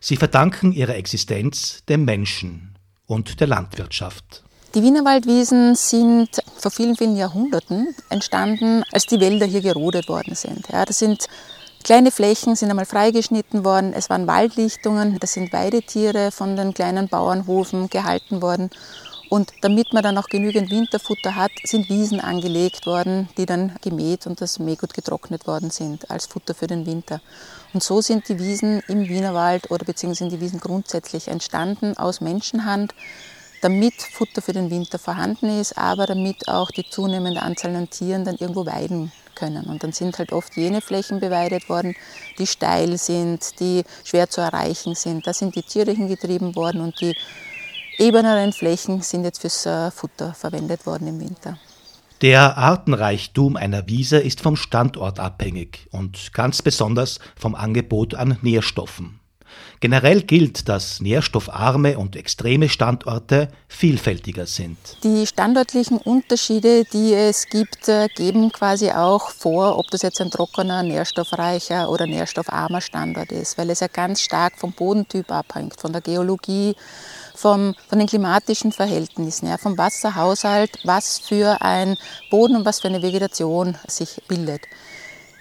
Sie 0.00 0.16
verdanken 0.16 0.72
ihre 0.72 0.94
Existenz 0.94 1.82
dem 1.88 2.04
Menschen 2.04 2.74
und 3.06 3.40
der 3.40 3.46
Landwirtschaft. 3.46 4.42
Die 4.74 4.82
Wienerwaldwiesen 4.82 5.76
sind 5.76 6.30
vor 6.58 6.70
vielen, 6.70 6.96
vielen 6.96 7.16
Jahrhunderten 7.16 7.94
entstanden, 8.08 8.82
als 8.90 9.06
die 9.06 9.20
Wälder 9.20 9.46
hier 9.46 9.60
gerodet 9.60 10.08
worden 10.08 10.34
sind. 10.34 10.68
Ja, 10.68 10.84
das 10.84 10.98
sind 10.98 11.28
Kleine 11.84 12.10
Flächen 12.10 12.56
sind 12.56 12.70
einmal 12.70 12.86
freigeschnitten 12.86 13.62
worden, 13.62 13.92
es 13.92 14.08
waren 14.08 14.26
Waldlichtungen, 14.26 15.18
das 15.20 15.34
sind 15.34 15.52
Weidetiere 15.52 16.32
von 16.32 16.56
den 16.56 16.72
kleinen 16.72 17.08
Bauernhofen 17.08 17.90
gehalten 17.90 18.40
worden. 18.40 18.70
Und 19.30 19.52
damit 19.62 19.92
man 19.92 20.02
dann 20.02 20.18
auch 20.18 20.28
genügend 20.28 20.70
Winterfutter 20.70 21.34
hat, 21.34 21.50
sind 21.64 21.88
Wiesen 21.88 22.20
angelegt 22.20 22.86
worden, 22.86 23.28
die 23.36 23.46
dann 23.46 23.76
gemäht 23.82 24.26
und 24.26 24.40
das 24.40 24.58
Mähgut 24.58 24.94
getrocknet 24.94 25.46
worden 25.46 25.70
sind 25.70 26.10
als 26.10 26.26
Futter 26.26 26.54
für 26.54 26.66
den 26.66 26.86
Winter. 26.86 27.20
Und 27.72 27.82
so 27.82 28.00
sind 28.00 28.28
die 28.28 28.38
Wiesen 28.38 28.82
im 28.88 29.08
Wienerwald 29.08 29.70
oder 29.70 29.84
beziehungsweise 29.84 30.30
die 30.30 30.40
Wiesen 30.40 30.60
grundsätzlich 30.60 31.28
entstanden 31.28 31.96
aus 31.96 32.20
Menschenhand, 32.20 32.94
damit 33.62 33.94
Futter 33.94 34.42
für 34.42 34.52
den 34.52 34.70
Winter 34.70 34.98
vorhanden 34.98 35.58
ist, 35.60 35.78
aber 35.78 36.06
damit 36.06 36.48
auch 36.48 36.70
die 36.70 36.88
zunehmende 36.88 37.40
Anzahl 37.40 37.74
an 37.74 37.88
Tieren 37.88 38.24
dann 38.24 38.36
irgendwo 38.36 38.66
weiden 38.66 39.10
können. 39.34 39.64
Und 39.64 39.82
dann 39.82 39.92
sind 39.92 40.18
halt 40.18 40.32
oft 40.32 40.56
jene 40.56 40.80
Flächen 40.80 41.18
beweidet 41.18 41.68
worden, 41.68 41.96
die 42.38 42.46
steil 42.46 42.98
sind, 42.98 43.58
die 43.60 43.84
schwer 44.04 44.28
zu 44.28 44.40
erreichen 44.40 44.94
sind. 44.94 45.26
Da 45.26 45.32
sind 45.32 45.54
die 45.56 45.62
Tiere 45.62 45.92
hingetrieben 45.92 46.54
worden 46.54 46.82
und 46.82 47.00
die 47.00 47.16
ebeneren 47.98 48.52
Flächen 48.52 49.02
sind 49.02 49.24
jetzt 49.24 49.40
fürs 49.40 49.66
äh, 49.66 49.90
Futter 49.90 50.34
verwendet 50.34 50.86
worden 50.86 51.08
im 51.08 51.20
Winter. 51.20 51.58
Der 52.22 52.56
Artenreichtum 52.56 53.56
einer 53.56 53.86
Wiese 53.86 54.18
ist 54.18 54.40
vom 54.40 54.56
Standort 54.56 55.18
abhängig 55.18 55.88
und 55.90 56.32
ganz 56.32 56.62
besonders 56.62 57.18
vom 57.36 57.54
Angebot 57.54 58.14
an 58.14 58.38
Nährstoffen. 58.40 59.20
Generell 59.80 60.22
gilt, 60.22 60.68
dass 60.68 61.00
nährstoffarme 61.00 61.98
und 61.98 62.16
extreme 62.16 62.70
Standorte 62.70 63.48
vielfältiger 63.68 64.46
sind. 64.46 64.78
Die 65.02 65.26
standortlichen 65.26 65.98
Unterschiede, 65.98 66.84
die 66.90 67.12
es 67.12 67.46
gibt, 67.46 67.88
äh, 67.88 68.08
geben 68.14 68.50
quasi 68.50 68.90
auch 68.90 69.28
vor, 69.28 69.76
ob 69.78 69.90
das 69.90 70.00
jetzt 70.00 70.20
ein 70.22 70.30
trockener, 70.30 70.82
nährstoffreicher 70.82 71.90
oder 71.90 72.06
nährstoffarmer 72.06 72.80
Standort 72.80 73.32
ist, 73.32 73.58
weil 73.58 73.68
es 73.68 73.80
ja 73.80 73.88
ganz 73.88 74.22
stark 74.22 74.58
vom 74.58 74.72
Bodentyp 74.72 75.30
abhängt, 75.30 75.78
von 75.78 75.92
der 75.92 76.00
Geologie, 76.00 76.74
vom, 77.34 77.74
von 77.88 77.98
den 77.98 78.08
klimatischen 78.08 78.72
Verhältnissen, 78.72 79.48
ja, 79.48 79.58
vom 79.58 79.76
Wasserhaushalt, 79.76 80.78
was 80.84 81.18
für 81.18 81.60
ein 81.60 81.96
Boden 82.30 82.56
und 82.56 82.64
was 82.64 82.80
für 82.80 82.88
eine 82.88 83.02
Vegetation 83.02 83.76
sich 83.86 84.22
bildet. 84.28 84.62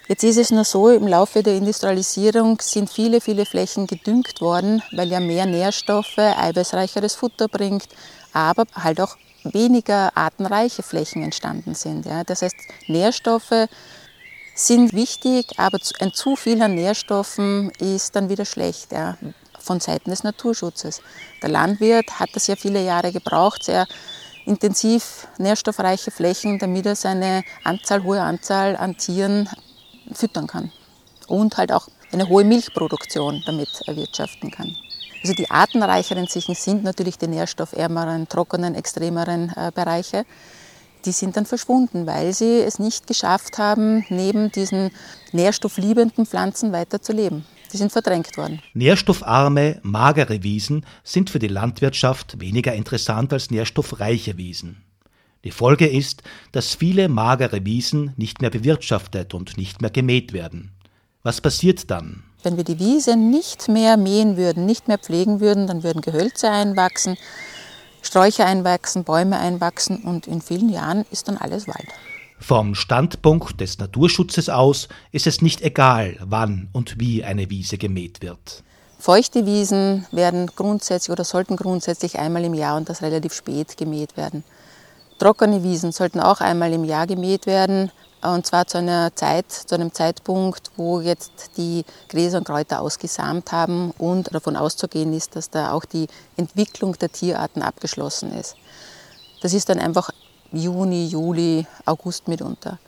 Jetzt 0.07 0.23
ist 0.23 0.37
es 0.37 0.51
nur 0.51 0.65
so, 0.65 0.89
im 0.89 1.07
Laufe 1.07 1.43
der 1.43 1.55
Industrialisierung 1.55 2.59
sind 2.61 2.89
viele, 2.89 3.21
viele 3.21 3.45
Flächen 3.45 3.87
gedüngt 3.87 4.41
worden, 4.41 4.83
weil 4.91 5.09
ja 5.09 5.21
mehr 5.21 5.45
Nährstoffe, 5.45 6.17
eiweißreicheres 6.17 7.15
Futter 7.15 7.47
bringt, 7.47 7.87
aber 8.33 8.65
halt 8.75 8.99
auch 8.99 9.15
weniger 9.45 10.15
artenreiche 10.15 10.83
Flächen 10.83 11.23
entstanden 11.23 11.73
sind. 11.73 12.05
Ja. 12.05 12.23
Das 12.23 12.41
heißt, 12.41 12.55
Nährstoffe 12.87 13.69
sind 14.55 14.93
wichtig, 14.93 15.57
aber 15.57 15.79
ein 15.99 16.13
zu 16.13 16.35
viel 16.35 16.61
an 16.61 16.75
Nährstoffen 16.75 17.71
ist 17.79 18.15
dann 18.15 18.29
wieder 18.29 18.45
schlecht. 18.45 18.91
Ja 18.91 19.17
von 19.63 19.79
Seiten 19.79 20.09
des 20.09 20.23
Naturschutzes. 20.23 21.01
Der 21.41 21.49
Landwirt 21.49 22.19
hat 22.19 22.29
das 22.33 22.47
ja 22.47 22.55
viele 22.55 22.83
Jahre 22.83 23.11
gebraucht, 23.11 23.63
sehr 23.63 23.87
intensiv 24.45 25.27
nährstoffreiche 25.37 26.11
Flächen, 26.11 26.59
damit 26.59 26.85
er 26.85 26.95
seine 26.95 27.43
Anzahl, 27.63 28.03
hohe 28.03 28.21
Anzahl 28.21 28.75
an 28.75 28.97
Tieren 28.97 29.49
füttern 30.13 30.47
kann. 30.47 30.71
Und 31.27 31.57
halt 31.57 31.71
auch 31.71 31.87
eine 32.11 32.27
hohe 32.27 32.43
Milchproduktion 32.43 33.41
damit 33.45 33.69
erwirtschaften 33.87 34.51
kann. 34.51 34.75
Also 35.23 35.33
die 35.33 35.49
artenreicheren 35.49 36.27
Sichen 36.27 36.53
sind 36.53 36.83
natürlich 36.83 37.17
die 37.17 37.27
nährstoffärmeren, 37.27 38.27
trockenen, 38.27 38.75
extremeren 38.75 39.53
äh, 39.55 39.71
Bereiche. 39.73 40.25
Die 41.05 41.13
sind 41.13 41.37
dann 41.37 41.45
verschwunden, 41.45 42.05
weil 42.05 42.33
sie 42.33 42.59
es 42.59 42.77
nicht 42.77 43.07
geschafft 43.07 43.57
haben, 43.57 44.05
neben 44.09 44.51
diesen 44.51 44.91
nährstoffliebenden 45.31 46.25
Pflanzen 46.25 46.73
weiter 46.73 47.01
zu 47.01 47.13
leben. 47.13 47.45
Die 47.73 47.77
sind 47.77 47.91
verdrängt 47.91 48.37
worden. 48.37 48.61
Nährstoffarme, 48.75 49.79
magere 49.81 50.43
Wiesen 50.43 50.85
sind 51.03 51.31
für 51.31 51.39
die 51.39 51.47
Landwirtschaft 51.47 52.39
weniger 52.39 52.73
interessant 52.73 53.33
als 53.33 53.49
nährstoffreiche 53.49 54.37
Wiesen. 54.37 54.83
Die 55.43 55.51
Folge 55.51 55.87
ist, 55.87 56.21
dass 56.51 56.75
viele 56.75 57.09
magere 57.09 57.65
Wiesen 57.65 58.13
nicht 58.15 58.41
mehr 58.41 58.51
bewirtschaftet 58.51 59.33
und 59.33 59.57
nicht 59.57 59.81
mehr 59.81 59.89
gemäht 59.89 60.33
werden. 60.33 60.71
Was 61.23 61.41
passiert 61.41 61.89
dann? 61.89 62.23
Wenn 62.43 62.57
wir 62.57 62.63
die 62.63 62.79
Wiese 62.79 63.17
nicht 63.17 63.67
mehr 63.67 63.97
mähen 63.97 64.37
würden, 64.37 64.65
nicht 64.65 64.87
mehr 64.87 64.99
pflegen 64.99 65.39
würden, 65.39 65.65
dann 65.65 65.81
würden 65.81 66.01
Gehölze 66.01 66.51
einwachsen, 66.51 67.17
Sträucher 68.03 68.45
einwachsen, 68.45 69.03
Bäume 69.03 69.39
einwachsen 69.39 70.03
und 70.03 70.27
in 70.27 70.41
vielen 70.41 70.69
Jahren 70.69 71.05
ist 71.09 71.27
dann 71.27 71.37
alles 71.37 71.67
Wald. 71.67 71.87
Vom 72.43 72.75
Standpunkt 72.75 73.61
des 73.61 73.79
Naturschutzes 73.79 74.49
aus 74.49 74.89
ist 75.13 75.27
es 75.27 75.41
nicht 75.41 75.61
egal, 75.61 76.17
wann 76.19 76.67
und 76.73 76.99
wie 76.99 77.23
eine 77.23 77.49
Wiese 77.49 77.77
gemäht 77.77 78.21
wird. 78.21 78.63
Feuchte 78.99 79.45
Wiesen 79.45 80.05
werden 80.11 80.47
grundsätzlich 80.47 81.09
oder 81.09 81.23
sollten 81.23 81.55
grundsätzlich 81.55 82.19
einmal 82.19 82.43
im 82.43 82.53
Jahr 82.53 82.75
und 82.75 82.89
das 82.89 83.01
relativ 83.01 83.33
spät 83.33 83.77
gemäht 83.77 84.17
werden. 84.17 84.43
Trockene 85.19 85.63
Wiesen 85.63 85.93
sollten 85.93 86.19
auch 86.19 86.41
einmal 86.41 86.73
im 86.73 86.83
Jahr 86.83 87.07
gemäht 87.07 87.45
werden 87.45 87.91
und 88.21 88.45
zwar 88.45 88.67
zu 88.67 88.77
einer 88.77 89.15
Zeit, 89.15 89.49
zu 89.49 89.75
einem 89.75 89.93
Zeitpunkt, 89.93 90.71
wo 90.75 90.99
jetzt 90.99 91.51
die 91.55 91.85
Gräser 92.09 92.39
und 92.39 92.47
Kräuter 92.47 92.81
ausgesamt 92.81 93.53
haben 93.53 93.91
und 93.91 94.35
davon 94.35 94.57
auszugehen 94.57 95.13
ist, 95.13 95.37
dass 95.37 95.49
da 95.49 95.71
auch 95.71 95.85
die 95.85 96.07
Entwicklung 96.35 96.97
der 96.99 97.09
Tierarten 97.09 97.61
abgeschlossen 97.61 98.33
ist. 98.33 98.57
Das 99.41 99.53
ist 99.53 99.69
dann 99.69 99.79
einfach 99.79 100.09
Juni, 100.53 101.07
Juli, 101.07 101.65
August 101.85 102.27
mitunter. 102.27 102.79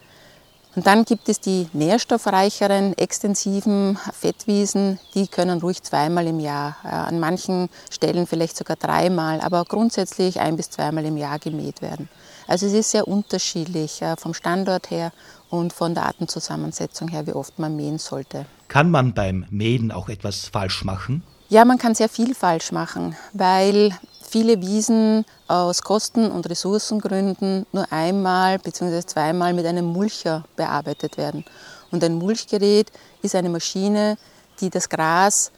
Und 0.75 0.87
dann 0.87 1.05
gibt 1.05 1.29
es 1.29 1.39
die 1.39 1.69
nährstoffreicheren, 1.71 2.97
extensiven 2.97 3.97
Fettwiesen, 4.11 4.99
die 5.13 5.27
können 5.27 5.61
ruhig 5.61 5.81
zweimal 5.83 6.27
im 6.27 6.41
Jahr, 6.41 6.75
äh, 6.83 6.89
an 6.89 7.19
manchen 7.19 7.69
Stellen 7.89 8.27
vielleicht 8.27 8.57
sogar 8.57 8.75
dreimal, 8.75 9.39
aber 9.39 9.63
grundsätzlich 9.63 10.41
ein 10.41 10.57
bis 10.57 10.69
zweimal 10.69 11.05
im 11.05 11.15
Jahr 11.15 11.39
gemäht 11.39 11.81
werden. 11.81 12.09
Also 12.45 12.65
es 12.65 12.73
ist 12.73 12.91
sehr 12.91 13.07
unterschiedlich 13.07 14.01
äh, 14.01 14.17
vom 14.17 14.33
Standort 14.33 14.91
her 14.91 15.13
und 15.49 15.71
von 15.71 15.93
der 15.93 16.05
Artenzusammensetzung 16.07 17.07
her, 17.07 17.25
wie 17.25 17.33
oft 17.33 17.57
man 17.57 17.77
mähen 17.77 17.97
sollte. 17.97 18.45
Kann 18.67 18.91
man 18.91 19.13
beim 19.13 19.45
Mähen 19.49 19.93
auch 19.93 20.09
etwas 20.09 20.47
falsch 20.47 20.83
machen? 20.83 21.23
Ja, 21.47 21.63
man 21.63 21.77
kann 21.77 21.95
sehr 21.95 22.09
viel 22.09 22.35
falsch 22.35 22.73
machen, 22.73 23.15
weil 23.31 23.93
viele 24.27 24.61
Wiesen 24.61 25.25
aus 25.47 25.81
Kosten- 25.83 26.31
und 26.31 26.49
Ressourcengründen 26.49 27.65
nur 27.71 27.91
einmal 27.91 28.59
bzw. 28.59 29.05
zweimal 29.05 29.53
mit 29.53 29.65
einem 29.65 29.85
Mulcher 29.85 30.45
bearbeitet 30.55 31.17
werden. 31.17 31.45
Und 31.91 32.03
ein 32.03 32.15
Mulchgerät 32.15 32.91
ist 33.21 33.35
eine 33.35 33.49
Maschine, 33.49 34.17
die 34.59 34.69
das 34.69 34.89
Gras 34.89 35.51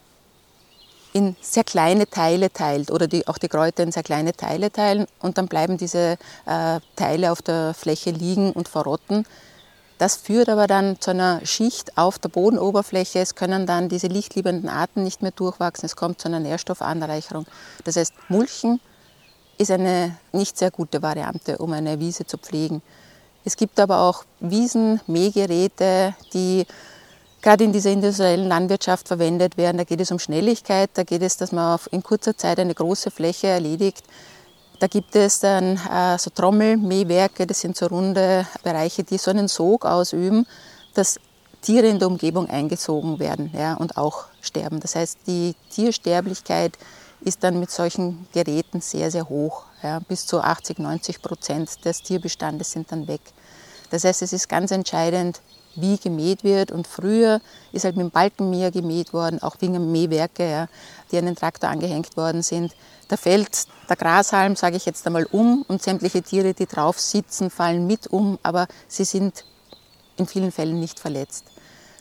in 1.14 1.36
sehr 1.42 1.64
kleine 1.64 2.08
Teile 2.08 2.52
teilt 2.52 2.92
oder 2.92 3.08
die, 3.08 3.28
auch 3.28 3.38
die 3.38 3.48
Kräuter 3.48 3.84
in 3.84 3.92
sehr 3.92 4.04
kleine 4.04 4.34
Teile 4.34 4.72
teilen 4.72 5.08
und 5.20 5.38
dann 5.38 5.48
bleiben 5.48 5.78
diese 5.78 6.18
äh, 6.46 6.80
Teile 6.96 7.32
auf 7.32 7.42
der 7.42 7.74
Fläche 7.74 8.12
liegen 8.12 8.52
und 8.52 8.68
verrotten. 8.68 9.26
Das 9.98 10.16
führt 10.16 10.48
aber 10.50 10.68
dann 10.68 11.00
zu 11.02 11.12
einer 11.12 11.44
Schicht 11.46 11.98
auf 11.98 12.20
der 12.20 12.30
Bodenoberfläche. 12.30 13.20
Es 13.20 13.34
können 13.34 13.66
dann 13.66 13.90
diese 13.90 14.08
lichtliebenden 14.08 14.70
Arten 14.70 15.04
nicht 15.04 15.22
mehr 15.22 15.32
durchwachsen. 15.32 15.86
Es 15.86 15.96
kommt 15.96 16.22
zu 16.22 16.28
einer 16.28 16.40
Nährstoffanreicherung. 16.40 17.48
Das 17.84 17.96
heißt, 17.96 18.14
Mulchen 18.30 18.80
ist 19.58 19.72
eine 19.72 20.16
nicht 20.34 20.58
sehr 20.58 20.70
gute 20.70 21.02
Variante, 21.02 21.58
um 21.58 21.74
eine 21.74 22.00
Wiese 22.00 22.28
zu 22.28 22.38
pflegen. 22.38 22.84
Es 23.44 23.56
gibt 23.56 23.80
aber 23.80 24.02
auch 24.02 24.26
Wiesenmähgeräte, 24.40 26.14
die 26.34 26.66
gerade 27.42 27.64
in 27.64 27.72
dieser 27.72 27.92
industriellen 27.92 28.48
Landwirtschaft 28.48 29.08
verwendet 29.08 29.58
werden. 29.58 29.78
Da 29.78 29.84
geht 29.84 30.02
es 30.02 30.12
um 30.12 30.20
Schnelligkeit, 30.20 30.92
da 30.94 31.04
geht 31.04 31.22
es, 31.22 31.38
dass 31.38 31.52
man 31.52 31.80
in 31.92 32.04
kurzer 32.04 32.38
Zeit 32.38 32.60
eine 32.60 32.76
große 32.76 33.10
Fläche 33.10 33.48
erledigt. 33.48 34.04
Da 34.80 34.88
gibt 34.88 35.16
es 35.16 35.40
dann 35.40 35.78
äh, 35.92 36.20
so 36.20 36.30
Trommelmähwerke, 36.30 37.48
das 37.48 37.62
sind 37.62 37.76
so 37.76 37.88
runde 37.88 38.46
Bereiche, 38.64 39.04
die 39.04 39.18
so 39.18 39.32
einen 39.32 39.48
Sog 39.48 39.86
ausüben, 39.86 40.46
dass 40.94 41.20
Tiere 41.62 41.88
in 41.88 41.98
der 42.00 42.08
Umgebung 42.08 42.48
eingezogen 42.50 43.20
werden 43.20 43.52
ja, 43.58 43.74
und 43.74 43.98
auch 43.98 44.26
sterben. 44.42 44.80
Das 44.80 44.96
heißt, 44.96 45.20
die 45.26 45.56
Tiersterblichkeit 45.72 46.78
ist 47.22 47.44
dann 47.44 47.60
mit 47.60 47.72
solchen 47.72 48.28
Geräten 48.32 48.82
sehr, 48.82 49.10
sehr 49.10 49.28
hoch. 49.28 49.64
Ja. 49.82 50.00
Bis 50.00 50.26
zu 50.26 50.42
80, 50.42 50.80
90 50.80 51.22
Prozent 51.22 51.84
des 51.84 52.04
Tierbestandes 52.04 52.72
sind 52.72 52.92
dann 52.92 53.08
weg. 53.08 53.22
Das 53.90 54.04
heißt, 54.04 54.22
es 54.22 54.34
ist 54.34 54.48
ganz 54.48 54.72
entscheidend, 54.72 55.42
wie 55.78 55.98
gemäht 55.98 56.44
wird. 56.44 56.72
Und 56.72 56.88
früher 56.88 57.42
ist 57.72 57.86
halt 57.86 57.96
mit 57.96 58.06
dem 58.06 58.12
Balkenmäher 58.12 58.72
gemäht 58.72 59.14
worden, 59.14 59.42
auch 59.42 59.56
wegen 59.60 59.92
Mähwerke, 59.92 60.50
ja, 60.50 60.68
die 61.12 61.18
an 61.18 61.26
den 61.26 61.36
Traktor 61.36 61.70
angehängt 61.70 62.18
worden 62.18 62.44
sind. 62.44 62.76
Da 63.08 63.18
fällt 63.18 63.68
der 63.90 63.96
Grashalm, 63.96 64.56
sage 64.56 64.76
ich 64.76 64.86
jetzt 64.86 65.06
einmal, 65.08 65.26
um 65.26 65.64
und 65.68 65.82
sämtliche 65.82 66.22
Tiere, 66.22 66.54
die 66.54 66.66
drauf 66.66 67.00
sitzen, 67.00 67.50
fallen 67.50 67.88
mit 67.88 68.08
um, 68.08 68.38
aber 68.44 68.68
sie 68.88 69.06
sind 69.06 69.46
in 70.18 70.28
vielen 70.28 70.52
Fällen 70.52 70.80
nicht 70.80 71.00
verletzt. 71.00 71.46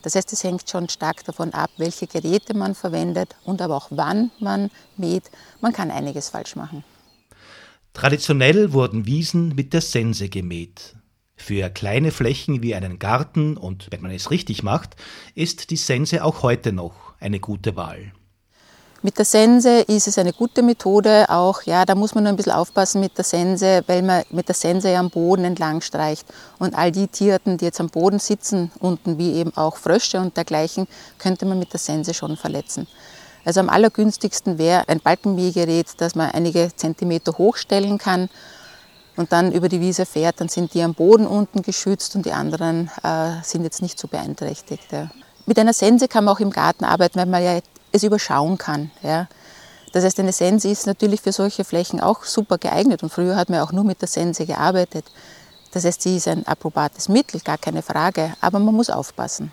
Das 0.02 0.14
heißt, 0.14 0.32
es 0.32 0.44
hängt 0.44 0.68
schon 0.68 0.88
stark 0.88 1.24
davon 1.24 1.52
ab, 1.52 1.70
welche 1.78 2.06
Geräte 2.06 2.54
man 2.54 2.74
verwendet 2.74 3.34
und 3.44 3.60
aber 3.60 3.76
auch 3.76 3.88
wann 3.90 4.30
man 4.38 4.70
mäht. 4.96 5.24
Man 5.60 5.72
kann 5.72 5.90
einiges 5.90 6.28
falsch 6.28 6.56
machen. 6.56 6.84
Traditionell 7.92 8.72
wurden 8.72 9.06
Wiesen 9.06 9.54
mit 9.54 9.72
der 9.72 9.80
Sense 9.80 10.28
gemäht. 10.28 10.95
Für 11.36 11.68
kleine 11.68 12.10
Flächen 12.10 12.62
wie 12.62 12.74
einen 12.74 12.98
Garten 12.98 13.56
und 13.56 13.88
wenn 13.90 14.00
man 14.00 14.10
es 14.10 14.30
richtig 14.30 14.62
macht, 14.62 14.96
ist 15.34 15.70
die 15.70 15.76
Sense 15.76 16.24
auch 16.24 16.42
heute 16.42 16.72
noch 16.72 16.94
eine 17.20 17.40
gute 17.40 17.76
Wahl. 17.76 18.12
Mit 19.02 19.18
der 19.18 19.26
Sense 19.26 19.82
ist 19.82 20.08
es 20.08 20.18
eine 20.18 20.32
gute 20.32 20.62
Methode. 20.62 21.26
Auch, 21.28 21.62
ja, 21.62 21.84
da 21.84 21.94
muss 21.94 22.14
man 22.14 22.24
nur 22.24 22.32
ein 22.32 22.36
bisschen 22.36 22.52
aufpassen 22.52 23.00
mit 23.00 23.16
der 23.16 23.24
Sense, 23.24 23.84
weil 23.86 24.02
man 24.02 24.24
mit 24.30 24.48
der 24.48 24.54
Sense 24.54 24.90
ja 24.90 24.98
am 24.98 25.10
Boden 25.10 25.44
entlang 25.44 25.82
streicht. 25.82 26.26
Und 26.58 26.74
all 26.74 26.90
die 26.90 27.06
Tierarten, 27.06 27.58
die 27.58 27.66
jetzt 27.66 27.80
am 27.80 27.90
Boden 27.90 28.18
sitzen, 28.18 28.72
unten 28.80 29.18
wie 29.18 29.34
eben 29.34 29.54
auch 29.56 29.76
Frösche 29.76 30.18
und 30.18 30.36
dergleichen, 30.36 30.88
könnte 31.18 31.44
man 31.44 31.58
mit 31.58 31.72
der 31.72 31.78
Sense 31.78 32.14
schon 32.14 32.36
verletzen. 32.36 32.88
Also 33.44 33.60
am 33.60 33.68
allergünstigsten 33.68 34.58
wäre 34.58 34.88
ein 34.88 34.98
Balkenmähgerät, 34.98 35.86
das 35.98 36.16
man 36.16 36.30
einige 36.32 36.74
Zentimeter 36.74 37.38
hochstellen 37.38 37.98
kann 37.98 38.28
und 39.16 39.32
dann 39.32 39.52
über 39.52 39.68
die 39.68 39.80
Wiese 39.80 40.06
fährt, 40.06 40.40
dann 40.40 40.48
sind 40.48 40.74
die 40.74 40.82
am 40.82 40.94
Boden 40.94 41.26
unten 41.26 41.62
geschützt 41.62 42.14
und 42.16 42.26
die 42.26 42.32
anderen 42.32 42.90
äh, 43.02 43.42
sind 43.42 43.64
jetzt 43.64 43.82
nicht 43.82 43.98
so 43.98 44.08
beeinträchtigt. 44.08 44.92
Ja. 44.92 45.10
Mit 45.46 45.58
einer 45.58 45.72
Sense 45.72 46.08
kann 46.08 46.24
man 46.24 46.34
auch 46.34 46.40
im 46.40 46.50
Garten 46.50 46.84
arbeiten, 46.84 47.18
weil 47.18 47.26
man 47.26 47.42
ja 47.42 47.58
es 47.92 48.02
überschauen 48.02 48.58
kann. 48.58 48.90
Ja. 49.02 49.28
Das 49.92 50.04
heißt, 50.04 50.20
eine 50.20 50.32
Sense 50.32 50.68
ist 50.68 50.86
natürlich 50.86 51.22
für 51.22 51.32
solche 51.32 51.64
Flächen 51.64 52.00
auch 52.00 52.24
super 52.24 52.58
geeignet 52.58 53.02
und 53.02 53.10
früher 53.10 53.36
hat 53.36 53.48
man 53.48 53.60
auch 53.60 53.72
nur 53.72 53.84
mit 53.84 54.00
der 54.02 54.08
Sense 54.08 54.44
gearbeitet. 54.44 55.04
Das 55.72 55.84
heißt, 55.84 56.02
sie 56.02 56.16
ist 56.16 56.28
ein 56.28 56.46
approbates 56.46 57.08
Mittel, 57.08 57.40
gar 57.40 57.58
keine 57.58 57.82
Frage, 57.82 58.34
aber 58.40 58.58
man 58.58 58.74
muss 58.74 58.90
aufpassen. 58.90 59.50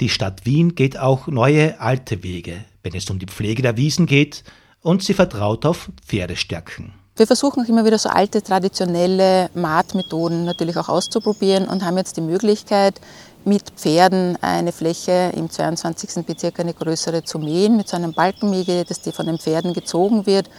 Die 0.00 0.08
Stadt 0.08 0.44
Wien 0.44 0.74
geht 0.74 0.98
auch 0.98 1.26
neue 1.26 1.80
alte 1.80 2.22
Wege, 2.22 2.64
wenn 2.82 2.94
es 2.94 3.08
um 3.10 3.18
die 3.18 3.26
Pflege 3.26 3.62
der 3.62 3.76
Wiesen 3.76 4.06
geht, 4.06 4.42
und 4.82 5.02
sie 5.02 5.14
vertraut 5.14 5.64
auf 5.64 5.90
Pferdestärken. 6.06 6.92
Wir 7.16 7.28
versuchen 7.28 7.62
auch 7.64 7.68
immer 7.68 7.84
wieder 7.84 7.98
so 7.98 8.08
alte 8.08 8.42
traditionelle 8.42 9.48
Maatmethoden 9.54 10.44
natürlich 10.44 10.76
auch 10.76 10.88
auszuprobieren 10.88 11.68
und 11.68 11.84
haben 11.84 11.96
jetzt 11.96 12.16
die 12.16 12.20
Möglichkeit, 12.20 13.00
mit 13.44 13.70
Pferden 13.76 14.36
eine 14.42 14.72
Fläche 14.72 15.30
im 15.36 15.48
22. 15.48 16.26
Bezirk 16.26 16.58
eine 16.58 16.74
größere 16.74 17.22
zu 17.22 17.38
mähen, 17.38 17.76
mit 17.76 17.86
so 17.86 17.96
einem 17.96 18.14
Balkenmäge, 18.14 18.84
das 18.84 19.00
die 19.00 19.12
von 19.12 19.26
den 19.26 19.38
Pferden 19.38 19.74
gezogen 19.74 20.26
wird. 20.26 20.50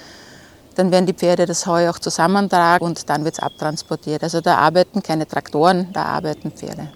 Dann 0.75 0.91
werden 0.91 1.05
die 1.05 1.13
Pferde 1.13 1.45
das 1.45 1.65
Heu 1.65 1.89
auch 1.89 2.00
zusammentragen 2.00 2.85
und 2.88 3.09
dann 3.09 3.25
wird 3.25 3.33
es 3.33 3.39
abtransportiert. 3.41 4.24
Also 4.24 4.39
da 4.39 4.57
arbeiten 4.57 5.03
keine 5.03 5.27
Traktoren, 5.27 5.91
da 5.91 6.05
arbeiten 6.05 6.51
Pferde. 6.51 6.89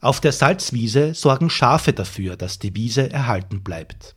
Auf 0.00 0.20
der 0.20 0.32
Salzwiese 0.32 1.12
sorgen 1.12 1.50
Schafe 1.50 1.92
dafür, 1.92 2.36
dass 2.36 2.58
die 2.58 2.74
Wiese 2.74 3.10
erhalten 3.10 3.62
bleibt. 3.62 4.14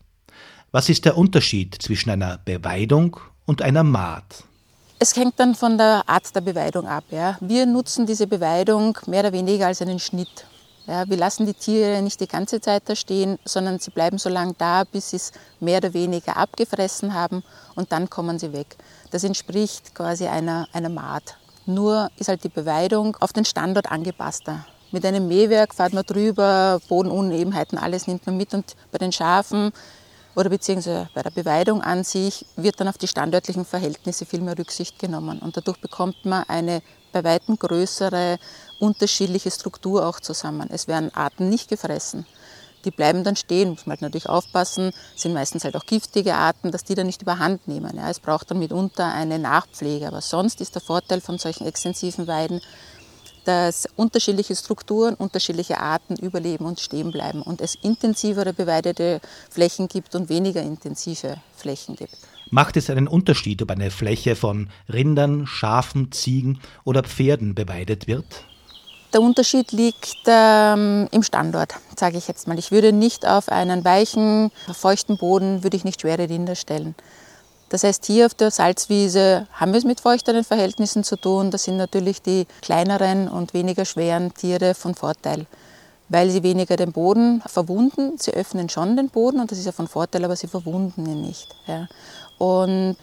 Was 0.72 0.88
ist 0.88 1.03
der 1.03 1.17
Unterschied 1.17 1.75
zwischen 1.82 2.10
einer 2.10 2.38
Beweidung 2.38 3.17
und 3.46 3.62
einer 3.62 3.84
Maat? 3.84 4.47
Es 5.00 5.16
hängt 5.16 5.39
dann 5.39 5.54
von 5.54 5.77
der 5.77 6.04
Art 6.08 6.36
der 6.36 6.42
Beweidung 6.42 6.88
ab. 6.88 7.04
Ja. 7.12 7.38
Wir 7.39 7.68
nutzen 7.68 8.08
diese 8.08 8.25
Beweidung 8.25 8.98
mehr 9.06 9.20
oder 9.20 9.32
weniger 9.32 9.68
als 9.68 9.82
einen 9.82 10.00
Schnitt. 10.00 10.46
Ja, 10.88 11.08
wir 11.08 11.18
lassen 11.18 11.46
die 11.46 11.54
Tiere 11.54 12.01
nicht 12.01 12.20
die 12.20 12.27
ganze 12.27 12.62
Zeit 12.62 12.84
da 12.86 12.96
stehen, 12.96 13.38
sondern 13.46 13.77
sie 13.77 13.92
bleiben 13.92 14.18
so 14.18 14.30
lange 14.30 14.56
da, 14.58 14.86
bis 14.86 15.12
sie 15.12 15.18
es 15.18 15.34
mehr 15.60 15.77
oder 15.77 15.94
weniger 15.94 16.38
abgefressen 16.38 17.13
haben 17.13 17.44
und 17.75 17.92
dann 17.92 18.10
kommen 18.10 18.39
sie 18.39 18.54
weg. 18.54 18.75
Das 19.12 19.24
entspricht 19.24 19.94
quasi 19.94 20.25
einer, 20.27 20.68
einer 20.74 20.89
Maat. 20.89 21.38
Nur 21.68 22.10
ist 22.18 22.30
halt 22.30 22.44
die 22.44 22.50
Beweidung 22.50 23.18
auf 23.20 23.34
den 23.34 23.46
Standort 23.46 23.92
angepasster. 23.92 24.66
Mit 24.92 25.06
einem 25.06 25.27
Mähwerk 25.27 25.75
fährt 25.75 25.94
man 25.94 26.06
drüber, 26.06 26.80
Bodenunebenheiten, 26.88 27.77
alles 27.77 28.08
nimmt 28.08 28.25
man 28.25 28.38
mit 28.38 28.54
und 28.54 28.75
bei 28.92 28.98
den 28.98 29.12
Schafen 29.12 29.74
oder 30.38 30.51
beziehungsweise 30.51 31.10
bei 31.15 31.24
der 31.24 31.32
Beweidung 31.32 31.82
an 31.82 32.03
sich 32.03 32.46
wird 32.56 32.79
dann 32.79 32.88
auf 32.88 33.00
die 33.00 33.08
standörtlichen 33.08 33.65
Verhältnisse 33.65 34.27
viel 34.27 34.41
mehr 34.41 34.58
Rücksicht 34.58 35.00
genommen 35.00 35.39
und 35.39 35.58
dadurch 35.58 35.82
bekommt 35.82 36.25
man 36.25 36.44
eine 36.48 36.84
bei 37.12 37.24
weitem 37.24 37.58
größere 37.58 38.38
unterschiedliche 38.79 39.50
Struktur 39.50 40.06
auch 40.08 40.20
zusammen. 40.20 40.70
Es 40.72 40.88
werden 40.88 41.12
Arten 41.15 41.50
nicht 41.50 41.70
gefressen. 41.70 42.27
Die 42.86 42.91
bleiben 42.91 43.24
dann 43.24 43.36
stehen, 43.36 43.72
muss 43.72 43.88
man 43.88 43.94
halt 43.94 44.03
natürlich 44.03 44.29
aufpassen, 44.29 44.91
sind 45.15 45.34
meistens 45.34 45.63
halt 45.63 45.75
auch 45.75 45.88
giftige 45.88 46.36
Arten, 46.36 46.72
dass 46.72 46.84
die 46.84 46.94
dann 46.94 47.08
nicht 47.08 47.23
überhand 47.23 47.67
nehmen. 47.67 47.97
Ja, 47.97 48.08
es 48.08 48.19
braucht 48.19 48.52
dann 48.52 48.60
mitunter 48.60 49.12
eine 49.12 49.39
Nachpflege, 49.39 50.08
aber 50.08 50.21
sonst 50.21 50.62
ist 50.62 50.76
der 50.76 50.84
Vorteil 50.84 51.19
von 51.19 51.39
solchen 51.39 51.65
extensiven 51.65 52.28
Weiden, 52.28 52.62
dass 53.48 53.88
unterschiedliche 53.96 54.56
Strukturen, 54.56 55.14
unterschiedliche 55.14 55.80
Arten 55.80 56.18
überleben 56.18 56.66
und 56.66 56.82
stehen 56.82 57.12
bleiben 57.12 57.42
und 57.42 57.62
es 57.62 57.76
intensivere 57.76 58.52
beweidete 58.52 59.22
Flächen 59.50 59.88
gibt 59.88 60.16
und 60.16 60.28
weniger 60.28 60.62
intensive 60.62 61.38
Flächen 61.56 61.96
gibt. 61.96 62.18
Macht 62.50 62.76
es 62.76 62.90
einen 62.90 63.08
Unterschied, 63.08 63.62
ob 63.62 63.72
eine 63.72 63.90
Fläche 63.90 64.36
von 64.36 64.70
Rindern, 64.92 65.48
Schafen, 65.48 66.12
Ziegen 66.12 66.60
oder 66.84 67.04
Pferden 67.04 67.56
beweidet 67.56 68.08
wird? 68.08 68.26
Der 69.14 69.22
Unterschied 69.22 69.72
liegt 69.72 70.18
ähm, 70.28 71.08
im 71.12 71.24
Standort, 71.24 71.76
sage 71.96 72.18
ich 72.18 72.28
jetzt 72.28 72.48
mal. 72.48 72.60
Ich 72.60 72.72
würde 72.72 72.92
nicht 72.92 73.26
auf 73.26 73.48
einen 73.48 73.86
weichen, 73.86 74.52
feuchten 74.74 75.18
Boden, 75.18 75.64
würde 75.64 75.78
ich 75.78 75.86
nicht 75.86 76.02
schwere 76.02 76.30
Rinder 76.30 76.56
stellen. 76.56 76.94
Das 77.69 77.84
heißt, 77.84 78.06
hier 78.06 78.25
auf 78.25 78.34
der 78.34 78.49
Salzwiese 78.49 79.47
haben 79.51 79.73
wir 79.73 79.80
es 79.80 79.84
mit 79.84 79.99
feuchteren 79.99 80.43
Verhältnissen 80.43 81.03
zu 81.03 81.17
tun. 81.17 81.51
Da 81.51 81.58
sind 81.58 81.77
natürlich 81.77 82.21
die 82.21 82.47
kleineren 82.62 83.27
und 83.27 83.53
weniger 83.53 83.84
schweren 83.84 84.34
Tiere 84.34 84.73
von 84.73 84.95
Vorteil, 84.95 85.45
weil 86.08 86.30
sie 86.30 86.43
weniger 86.43 86.77
den 86.77 86.93
Boden 86.93 87.41
verwunden. 87.45 88.17
Sie 88.17 88.32
öffnen 88.32 88.69
schon 88.69 88.95
den 88.95 89.10
Boden 89.10 89.41
und 89.41 89.51
das 89.51 89.60
ist 89.60 89.65
ja 89.65 89.73
von 89.73 89.88
Vorteil, 89.88 90.23
aber 90.23 90.36
sie 90.36 90.47
verwunden 90.47 91.06
ihn 91.06 91.21
nicht. 91.21 91.47
Ja. 91.67 91.88
Und 92.38 92.95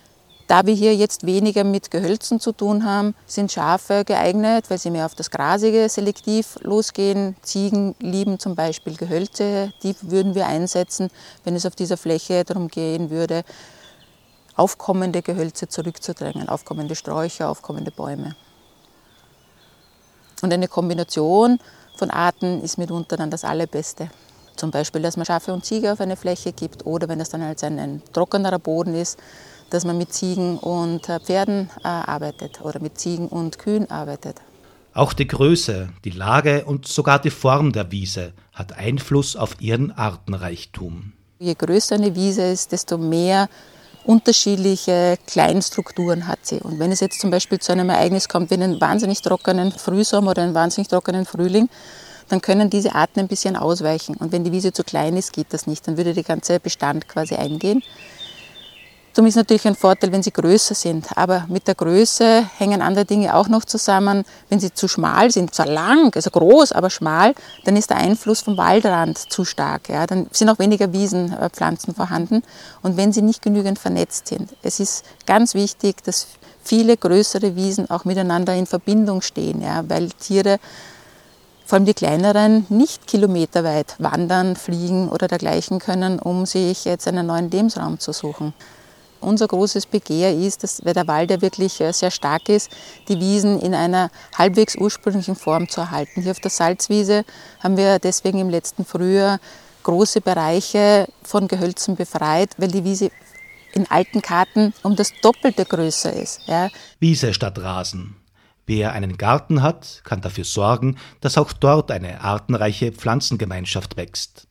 da 0.47 0.67
wir 0.67 0.75
hier 0.75 0.95
jetzt 0.95 1.25
weniger 1.25 1.65
mit 1.65 1.91
Gehölzen 1.91 2.39
zu 2.39 2.53
tun 2.53 2.85
haben, 2.85 3.15
sind 3.27 3.51
Schafe 3.51 4.05
geeignet, 4.05 4.69
weil 4.69 4.79
sie 4.79 4.91
mehr 4.91 5.07
auf 5.07 5.15
das 5.15 5.31
Grasige 5.31 5.89
selektiv 5.89 6.59
losgehen. 6.61 7.35
Ziegen 7.43 7.95
lieben 7.99 8.39
zum 8.39 8.55
Beispiel 8.55 8.97
Gehölze, 8.97 9.73
die 9.83 9.95
würden 10.03 10.35
wir 10.35 10.47
einsetzen, 10.47 11.09
wenn 11.45 11.57
es 11.57 11.65
auf 11.65 11.75
dieser 11.75 11.97
Fläche 11.97 12.45
darum 12.45 12.69
gehen 12.69 13.09
würde, 13.11 13.43
aufkommende 14.57 15.23
Gehölze 15.23 15.69
zurückzudrängen, 15.69 16.49
aufkommende 16.49 16.95
Sträucher, 16.95 17.49
aufkommende 17.49 17.91
Bäume. 17.91 18.37
Und 20.43 20.53
eine 20.53 20.69
Kombination 20.69 21.59
von 21.97 22.11
Arten 22.11 22.63
ist 22.63 22.79
mitunter 22.79 23.17
dann 23.17 23.31
das 23.31 23.45
Allerbeste. 23.45 24.11
Zum 24.57 24.71
Beispiel, 24.71 25.03
dass 25.03 25.17
man 25.17 25.27
Schafe 25.27 25.53
und 25.53 25.65
Ziege 25.65 25.93
auf 25.93 26.01
eine 26.01 26.17
Fläche 26.17 26.53
gibt 26.53 26.87
oder 26.87 27.09
wenn 27.09 27.21
es 27.21 27.31
dann 27.31 27.43
als 27.43 27.65
ein, 27.65 27.79
ein 27.79 28.03
trockenerer 28.13 28.59
Boden 28.59 28.95
ist, 28.95 29.19
dass 29.71 29.85
man 29.85 29.99
mit 29.99 30.13
Ziegen 30.13 30.59
und 30.59 31.09
äh, 31.09 31.19
Pferden 31.19 31.71
äh, 31.83 31.89
arbeitet 31.89 32.61
oder 32.61 32.81
mit 32.81 32.99
Ziegen 32.99 33.29
und 33.29 33.59
Kühen 33.59 33.91
arbeitet. 33.91 34.41
Auch 34.93 35.13
die 35.13 35.27
Größe, 35.27 35.89
die 36.05 36.11
Lage 36.11 36.65
und 36.67 36.87
sogar 36.87 37.19
die 37.19 37.31
Form 37.31 37.73
der 37.73 37.91
Wiese 37.91 38.33
hat 38.53 38.75
Einfluss 38.75 39.35
auf 39.35 39.61
ihren 39.61 39.91
Artenreichtum. 39.91 41.15
Je 41.41 41.55
größer 41.55 41.97
eine 41.97 42.15
Wiese 42.15 42.43
ist, 42.43 42.71
desto 42.71 42.97
mehr 42.97 43.49
unterschiedliche 44.05 45.17
Kleinstrukturen 45.27 46.27
hat 46.29 46.41
sie. 46.43 46.59
Und 46.59 46.79
wenn 46.79 46.93
es 46.93 47.01
jetzt 47.01 47.21
zum 47.21 47.31
Beispiel 47.31 47.59
zu 47.59 47.73
einem 47.73 47.91
Ereignis 47.91 48.29
kommt, 48.29 48.51
wie 48.51 48.55
einen 48.55 48.81
wahnsinnig 48.81 49.23
trockenen 49.23 49.73
Frühsommer 49.73 50.33
oder 50.33 50.43
einen 50.43 50.55
wahnsinnig 50.55 50.89
trockenen 50.89 51.27
Frühling, 51.27 51.69
dann 52.29 52.41
können 52.41 52.71
diese 52.71 52.95
Arten 52.95 53.21
ein 53.21 53.29
bisschen 53.29 53.57
ausweichen. 53.57 54.17
Und 54.17 54.33
wenn 54.33 54.45
die 54.45 54.53
Wiese 54.53 54.73
zu 54.73 54.85
klein 54.85 55.17
ist, 55.17 55.33
geht 55.33 55.49
das 55.51 55.67
nicht. 55.67 55.87
Dann 55.87 55.97
würde 55.97 56.15
der 56.15 56.23
ganze 56.23 56.61
Bestand 56.61 57.09
quasi 57.09 57.35
eingehen. 57.35 57.83
Darum 59.15 59.29
ist 59.29 59.37
natürlich 59.37 59.65
ein 59.69 59.77
Vorteil, 59.77 60.11
wenn 60.11 60.25
sie 60.25 60.33
größer 60.33 60.75
sind. 60.75 61.17
Aber 61.17 61.47
mit 61.49 61.69
der 61.69 61.77
Größe 61.77 62.45
hängen 62.59 62.83
andere 62.83 63.05
Dinge 63.05 63.37
auch 63.37 63.47
noch 63.47 63.65
zusammen. 63.65 64.25
Wenn 64.49 64.59
sie 64.59 64.75
zu 64.75 64.89
schmal 64.89 65.31
sind, 65.31 65.55
zwar 65.55 65.67
lang, 65.67 66.13
also 66.17 66.31
groß, 66.31 66.73
aber 66.73 66.91
schmal, 66.91 67.35
dann 67.65 67.77
ist 67.77 67.91
der 67.91 67.99
Einfluss 67.99 68.41
vom 68.41 68.57
Waldrand 68.57 69.17
zu 69.17 69.45
stark. 69.45 69.89
Ja. 69.89 70.09
Dann 70.09 70.27
sind 70.33 70.49
auch 70.51 70.59
weniger 70.59 70.93
Wiesenpflanzen 70.93 71.95
vorhanden. 71.95 72.43
Und 72.83 72.97
wenn 72.97 73.13
sie 73.13 73.23
nicht 73.23 73.41
genügend 73.41 73.79
vernetzt 73.79 74.27
sind, 74.27 74.51
es 74.65 74.81
ist 74.81 75.05
ganz 75.27 75.55
wichtig, 75.55 76.03
dass 76.03 76.27
viele 76.65 76.97
größere 76.97 77.55
Wiesen 77.55 77.89
auch 77.91 78.05
miteinander 78.05 78.55
in 78.55 78.67
Verbindung 78.67 79.23
stehen, 79.23 79.61
ja, 79.61 79.89
weil 79.89 80.09
Tiere 80.11 80.59
vor 81.67 81.77
allem 81.77 81.87
die 81.87 81.95
kleineren 81.95 82.67
nicht 82.69 83.07
kilometerweit 83.07 83.95
wandern, 83.99 84.57
fliegen 84.57 85.09
oder 85.09 85.29
dergleichen 85.29 85.79
können, 85.79 86.19
um 86.19 86.47
sich 86.47 86.85
jetzt 86.85 87.07
einen 87.07 87.27
neuen 87.27 87.51
Lebensraum 87.51 88.01
zu 88.01 88.13
suchen. 88.13 88.53
Unser 89.25 89.49
großes 89.49 89.87
Begehr 89.87 90.35
ist, 90.35 90.63
dass, 90.63 90.85
weil 90.85 90.95
der 90.95 91.09
Wald 91.09 91.31
ja 91.31 91.41
wirklich 91.41 91.81
äh, 91.81 91.93
sehr 91.93 92.11
stark 92.11 92.49
ist, 92.49 92.71
die 93.09 93.19
Wiesen 93.19 93.61
in 93.61 93.75
einer 93.75 94.11
halbwegs 94.37 94.77
ursprünglichen 94.77 95.37
Form 95.37 95.69
zu 95.69 95.81
erhalten. 95.81 96.23
Hier 96.23 96.31
auf 96.31 96.41
der 96.41 96.51
Salzwiese 96.51 97.25
haben 97.61 97.77
wir 97.77 97.99
deswegen 97.99 98.39
im 98.39 98.51
letzten 98.51 98.85
Frühjahr 98.85 99.41
große 99.83 100.21
Bereiche 100.21 101.09
von 101.23 101.49
Gehölzen 101.49 101.97
befreit, 101.97 102.51
weil 102.57 102.69
die 102.69 102.85
Wiese 102.85 103.11
in 103.75 103.91
alten 103.91 104.23
Karten 104.23 104.73
um 104.83 104.97
das 104.97 105.13
Doppelte 105.23 105.65
größer 105.65 106.13
ist. 106.13 106.41
Ja. 106.47 106.71
Wiese 107.01 107.35
statt 107.35 107.59
Rasen. 107.59 108.17
Wer 108.67 108.93
einen 108.93 109.19
Garten 109.19 109.63
hat, 109.63 110.01
kann 110.05 110.23
dafür 110.23 110.45
sorgen, 110.45 110.97
dass 111.21 111.37
auch 111.37 111.53
dort 111.53 111.91
eine 111.91 112.23
artenreiche 112.23 112.93
Pflanzengemeinschaft 112.93 113.97
wächst. 113.97 114.47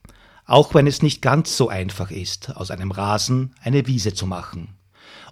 Auch 0.46 0.74
wenn 0.74 0.86
es 0.86 1.02
nicht 1.02 1.22
ganz 1.22 1.56
so 1.56 1.68
einfach 1.68 2.10
ist, 2.10 2.54
aus 2.54 2.70
einem 2.70 2.90
Rasen 2.90 3.54
eine 3.62 3.86
Wiese 3.86 4.12
zu 4.12 4.26
machen. 4.26 4.76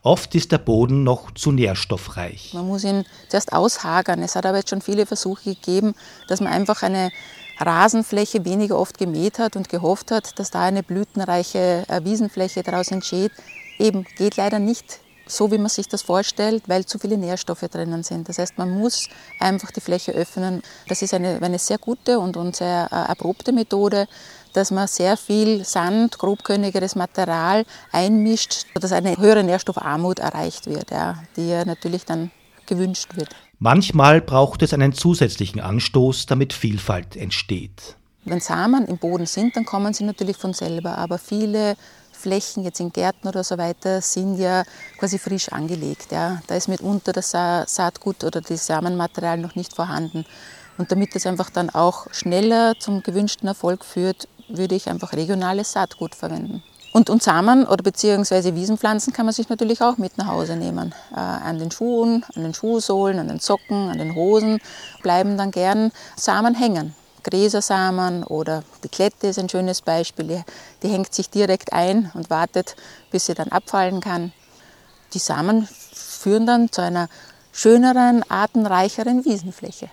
Oft 0.02 0.34
ist 0.34 0.50
der 0.50 0.58
Boden 0.58 1.04
noch 1.04 1.30
zu 1.32 1.52
nährstoffreich. 1.52 2.54
Man 2.54 2.66
muss 2.66 2.82
ihn 2.82 3.04
zuerst 3.28 3.52
aushagern. 3.52 4.22
Es 4.22 4.34
hat 4.34 4.46
aber 4.46 4.58
jetzt 4.58 4.70
schon 4.70 4.82
viele 4.82 5.06
Versuche 5.06 5.54
gegeben, 5.54 5.94
dass 6.26 6.40
man 6.40 6.52
einfach 6.52 6.82
eine 6.82 7.10
Rasenfläche 7.60 8.44
weniger 8.44 8.78
oft 8.78 8.98
gemäht 8.98 9.38
hat 9.38 9.54
und 9.54 9.68
gehofft 9.68 10.10
hat, 10.10 10.38
dass 10.38 10.50
da 10.50 10.62
eine 10.62 10.82
blütenreiche 10.82 11.84
äh, 11.88 12.04
Wiesenfläche 12.04 12.62
daraus 12.62 12.90
entsteht. 12.90 13.30
Eben 13.78 14.04
geht 14.16 14.36
leider 14.36 14.58
nicht 14.58 15.00
so, 15.26 15.50
wie 15.52 15.58
man 15.58 15.68
sich 15.68 15.88
das 15.88 16.02
vorstellt, 16.02 16.64
weil 16.66 16.84
zu 16.84 16.98
viele 16.98 17.16
Nährstoffe 17.16 17.60
drinnen 17.60 18.02
sind. 18.02 18.28
Das 18.28 18.38
heißt, 18.38 18.58
man 18.58 18.70
muss 18.70 19.08
einfach 19.38 19.70
die 19.70 19.80
Fläche 19.80 20.12
öffnen. 20.12 20.62
Das 20.88 21.02
ist 21.02 21.14
eine, 21.14 21.40
eine 21.40 21.58
sehr 21.58 21.78
gute 21.78 22.18
und, 22.18 22.36
und 22.36 22.56
sehr 22.56 22.88
äh, 22.90 23.08
erprobte 23.08 23.52
Methode, 23.52 24.08
dass 24.52 24.70
man 24.70 24.88
sehr 24.88 25.16
viel 25.16 25.64
Sand, 25.64 26.18
grobkörnigeres 26.18 26.94
Material 26.94 27.64
einmischt, 27.90 28.66
sodass 28.74 28.92
eine 28.92 29.16
höhere 29.16 29.44
Nährstoffarmut 29.44 30.18
erreicht 30.18 30.66
wird, 30.66 30.90
ja, 30.90 31.22
die 31.36 31.48
ja 31.48 31.64
natürlich 31.64 32.04
dann 32.04 32.30
gewünscht 32.66 33.16
wird. 33.16 33.30
Manchmal 33.58 34.20
braucht 34.20 34.62
es 34.62 34.74
einen 34.74 34.92
zusätzlichen 34.92 35.60
Anstoß, 35.60 36.26
damit 36.26 36.52
Vielfalt 36.52 37.16
entsteht. 37.16 37.96
Wenn 38.24 38.40
Samen 38.40 38.86
im 38.86 38.98
Boden 38.98 39.26
sind, 39.26 39.56
dann 39.56 39.64
kommen 39.64 39.94
sie 39.94 40.04
natürlich 40.04 40.36
von 40.36 40.52
selber, 40.52 40.96
aber 40.98 41.18
viele 41.18 41.76
Flächen 42.12 42.62
jetzt 42.62 42.78
in 42.78 42.92
Gärten 42.92 43.26
oder 43.26 43.42
so 43.42 43.58
weiter 43.58 44.00
sind 44.00 44.38
ja 44.38 44.62
quasi 44.98 45.18
frisch 45.18 45.48
angelegt. 45.50 46.12
Ja. 46.12 46.40
Da 46.46 46.54
ist 46.54 46.68
mitunter 46.68 47.12
das 47.12 47.30
Saatgut 47.30 48.22
oder 48.22 48.40
das 48.40 48.66
Samenmaterial 48.66 49.38
noch 49.38 49.56
nicht 49.56 49.74
vorhanden. 49.74 50.24
Und 50.78 50.92
damit 50.92 51.14
das 51.14 51.26
einfach 51.26 51.50
dann 51.50 51.68
auch 51.70 52.06
schneller 52.12 52.74
zum 52.78 53.02
gewünschten 53.02 53.48
Erfolg 53.48 53.84
führt, 53.84 54.28
würde 54.56 54.74
ich 54.74 54.88
einfach 54.88 55.12
regionales 55.12 55.72
Saatgut 55.72 56.14
verwenden. 56.14 56.62
Und, 56.92 57.08
und 57.08 57.22
Samen 57.22 57.66
oder 57.66 57.82
beziehungsweise 57.82 58.54
Wiesenpflanzen 58.54 59.14
kann 59.14 59.24
man 59.24 59.34
sich 59.34 59.48
natürlich 59.48 59.80
auch 59.80 59.96
mit 59.96 60.18
nach 60.18 60.26
Hause 60.26 60.56
nehmen. 60.56 60.94
Äh, 61.10 61.20
an 61.20 61.58
den 61.58 61.70
Schuhen, 61.70 62.24
an 62.34 62.42
den 62.42 62.52
Schuhsohlen, 62.52 63.18
an 63.18 63.28
den 63.28 63.40
Socken, 63.40 63.88
an 63.88 63.96
den 63.96 64.14
Hosen 64.14 64.60
bleiben 65.02 65.38
dann 65.38 65.50
gern 65.50 65.90
Samen 66.16 66.54
hängen. 66.54 66.94
Gräsersamen 67.22 68.24
oder 68.24 68.62
die 68.84 68.88
Klette 68.88 69.28
ist 69.28 69.38
ein 69.38 69.48
schönes 69.48 69.80
Beispiel. 69.80 70.26
Die, 70.26 70.42
die 70.82 70.88
hängt 70.88 71.14
sich 71.14 71.30
direkt 71.30 71.72
ein 71.72 72.10
und 72.14 72.28
wartet, 72.28 72.76
bis 73.10 73.26
sie 73.26 73.34
dann 73.34 73.48
abfallen 73.48 74.00
kann. 74.00 74.32
Die 75.14 75.18
Samen 75.18 75.66
führen 75.92 76.46
dann 76.46 76.70
zu 76.70 76.82
einer 76.82 77.08
schöneren, 77.52 78.22
artenreicheren 78.28 79.24
Wiesenfläche. 79.24 79.88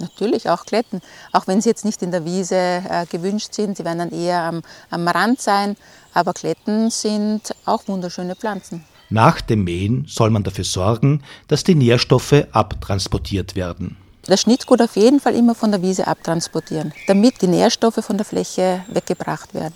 Natürlich 0.00 0.48
auch 0.48 0.64
Kletten, 0.64 1.00
auch 1.32 1.46
wenn 1.46 1.60
sie 1.60 1.68
jetzt 1.68 1.84
nicht 1.84 2.02
in 2.02 2.10
der 2.10 2.24
Wiese 2.24 2.56
äh, 2.56 3.06
gewünscht 3.08 3.54
sind. 3.54 3.76
Sie 3.76 3.84
werden 3.84 3.98
dann 3.98 4.10
eher 4.10 4.42
am, 4.42 4.62
am 4.90 5.06
Rand 5.06 5.40
sein, 5.40 5.76
aber 6.14 6.32
Kletten 6.32 6.90
sind 6.90 7.54
auch 7.64 7.86
wunderschöne 7.86 8.34
Pflanzen. 8.34 8.84
Nach 9.10 9.40
dem 9.40 9.64
Mähen 9.64 10.06
soll 10.08 10.30
man 10.30 10.44
dafür 10.44 10.64
sorgen, 10.64 11.22
dass 11.48 11.64
die 11.64 11.74
Nährstoffe 11.74 12.46
abtransportiert 12.52 13.56
werden. 13.56 13.96
Das 14.24 14.42
Schnittgut 14.42 14.80
auf 14.80 14.96
jeden 14.96 15.18
Fall 15.18 15.34
immer 15.34 15.54
von 15.54 15.72
der 15.72 15.82
Wiese 15.82 16.06
abtransportieren, 16.06 16.92
damit 17.06 17.42
die 17.42 17.48
Nährstoffe 17.48 18.04
von 18.04 18.16
der 18.16 18.26
Fläche 18.26 18.84
weggebracht 18.88 19.54
werden. 19.54 19.74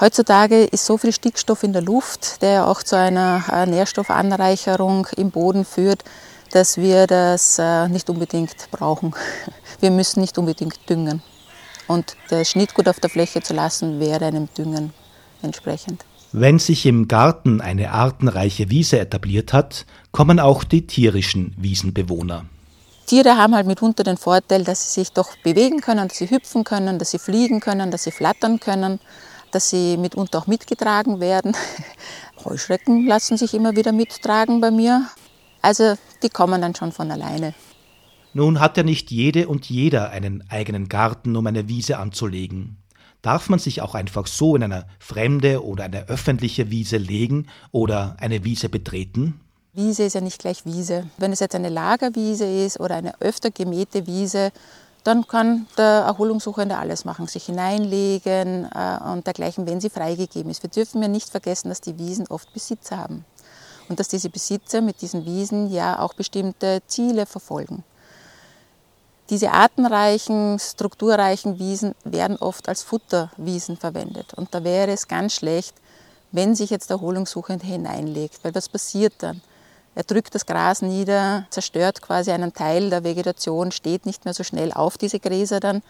Heutzutage 0.00 0.62
ist 0.62 0.86
so 0.86 0.96
viel 0.96 1.12
Stickstoff 1.12 1.64
in 1.64 1.72
der 1.72 1.82
Luft, 1.82 2.40
der 2.40 2.68
auch 2.68 2.84
zu 2.84 2.96
einer 2.96 3.42
äh, 3.52 3.66
Nährstoffanreicherung 3.66 5.08
im 5.16 5.32
Boden 5.32 5.64
führt, 5.64 6.04
dass 6.52 6.76
wir 6.76 7.06
das 7.06 7.58
äh, 7.58 7.88
nicht 7.88 8.08
unbedingt 8.10 8.70
brauchen. 8.70 9.14
Wir 9.80 9.90
müssen 9.90 10.20
nicht 10.20 10.36
unbedingt 10.38 10.78
düngen. 10.88 11.22
Und 11.86 12.16
das 12.28 12.50
Schnittgut 12.50 12.88
auf 12.88 13.00
der 13.00 13.10
Fläche 13.10 13.42
zu 13.42 13.54
lassen, 13.54 14.00
wäre 14.00 14.26
einem 14.26 14.48
Düngen 14.54 14.92
entsprechend. 15.42 16.04
Wenn 16.32 16.58
sich 16.58 16.84
im 16.84 17.08
Garten 17.08 17.60
eine 17.60 17.92
artenreiche 17.92 18.68
Wiese 18.70 18.98
etabliert 18.98 19.52
hat, 19.52 19.86
kommen 20.12 20.40
auch 20.40 20.62
die 20.64 20.86
tierischen 20.86 21.54
Wiesenbewohner. 21.56 22.44
Tiere 23.06 23.38
haben 23.38 23.54
halt 23.54 23.66
mitunter 23.66 24.04
den 24.04 24.18
Vorteil, 24.18 24.64
dass 24.64 24.92
sie 24.92 25.00
sich 25.00 25.12
doch 25.12 25.34
bewegen 25.38 25.80
können, 25.80 26.08
dass 26.08 26.18
sie 26.18 26.28
hüpfen 26.28 26.64
können, 26.64 26.98
dass 26.98 27.12
sie 27.12 27.18
fliegen 27.18 27.60
können, 27.60 27.90
dass 27.90 28.04
sie 28.04 28.10
flattern 28.10 28.60
können, 28.60 29.00
dass 29.50 29.70
sie 29.70 29.96
mitunter 29.96 30.40
auch 30.40 30.46
mitgetragen 30.46 31.18
werden. 31.18 31.56
Heuschrecken 32.44 33.06
lassen 33.06 33.38
sich 33.38 33.54
immer 33.54 33.74
wieder 33.76 33.92
mittragen 33.92 34.60
bei 34.60 34.70
mir. 34.70 35.06
Also 35.62 35.94
die 36.22 36.28
kommen 36.28 36.60
dann 36.60 36.74
schon 36.74 36.92
von 36.92 37.10
alleine. 37.10 37.54
Nun 38.34 38.60
hat 38.60 38.76
ja 38.76 38.82
nicht 38.82 39.10
jede 39.10 39.48
und 39.48 39.68
jeder 39.68 40.10
einen 40.10 40.44
eigenen 40.50 40.88
Garten, 40.88 41.34
um 41.36 41.46
eine 41.46 41.68
Wiese 41.68 41.98
anzulegen. 41.98 42.76
Darf 43.22 43.48
man 43.48 43.58
sich 43.58 43.82
auch 43.82 43.94
einfach 43.94 44.26
so 44.26 44.54
in 44.54 44.62
eine 44.62 44.86
fremde 45.00 45.64
oder 45.64 45.84
eine 45.84 46.08
öffentliche 46.08 46.70
Wiese 46.70 46.98
legen 46.98 47.48
oder 47.72 48.16
eine 48.20 48.44
Wiese 48.44 48.68
betreten? 48.68 49.40
Wiese 49.72 50.04
ist 50.04 50.14
ja 50.14 50.20
nicht 50.20 50.38
gleich 50.38 50.64
Wiese. 50.64 51.06
Wenn 51.16 51.32
es 51.32 51.40
jetzt 51.40 51.54
eine 51.54 51.68
Lagerwiese 51.68 52.44
ist 52.44 52.78
oder 52.78 52.96
eine 52.96 53.20
öfter 53.20 53.50
gemähte 53.50 54.06
Wiese, 54.06 54.52
dann 55.04 55.26
kann 55.26 55.66
der 55.76 56.04
Erholungssuchende 56.06 56.76
alles 56.76 57.04
machen, 57.04 57.26
sich 57.26 57.46
hineinlegen 57.46 58.68
äh, 58.72 59.10
und 59.12 59.26
dergleichen, 59.26 59.66
wenn 59.66 59.80
sie 59.80 59.90
freigegeben 59.90 60.50
ist. 60.50 60.62
Wir 60.62 60.70
dürfen 60.70 61.02
ja 61.02 61.08
nicht 61.08 61.30
vergessen, 61.30 61.70
dass 61.70 61.80
die 61.80 61.98
Wiesen 61.98 62.26
oft 62.28 62.52
Besitzer 62.52 62.98
haben 62.98 63.24
und 63.88 63.98
dass 63.98 64.08
diese 64.08 64.30
Besitzer 64.30 64.80
mit 64.80 65.00
diesen 65.00 65.24
Wiesen 65.24 65.70
ja 65.70 65.98
auch 65.98 66.14
bestimmte 66.14 66.82
Ziele 66.86 67.26
verfolgen. 67.26 67.84
Diese 69.30 69.50
artenreichen, 69.50 70.58
strukturreichen 70.58 71.58
Wiesen 71.58 71.94
werden 72.04 72.38
oft 72.38 72.68
als 72.68 72.82
Futterwiesen 72.82 73.76
verwendet. 73.76 74.32
Und 74.34 74.54
da 74.54 74.64
wäre 74.64 74.90
es 74.90 75.06
ganz 75.06 75.34
schlecht, 75.34 75.74
wenn 76.32 76.54
sich 76.54 76.70
jetzt 76.70 76.88
der 76.88 76.96
Erholungssuchende 76.96 77.66
hineinlegt, 77.66 78.42
weil 78.42 78.54
was 78.54 78.68
passiert 78.68 79.14
dann? 79.18 79.42
Er 79.94 80.04
drückt 80.04 80.34
das 80.34 80.46
Gras 80.46 80.80
nieder, 80.80 81.46
zerstört 81.50 82.00
quasi 82.00 82.30
einen 82.30 82.54
Teil 82.54 82.88
der 82.88 83.04
Vegetation, 83.04 83.72
steht 83.72 84.06
nicht 84.06 84.24
mehr 84.24 84.34
so 84.34 84.44
schnell 84.44 84.72
auf 84.72 84.96
diese 84.96 85.18
Gräser 85.18 85.60
dann 85.60 85.82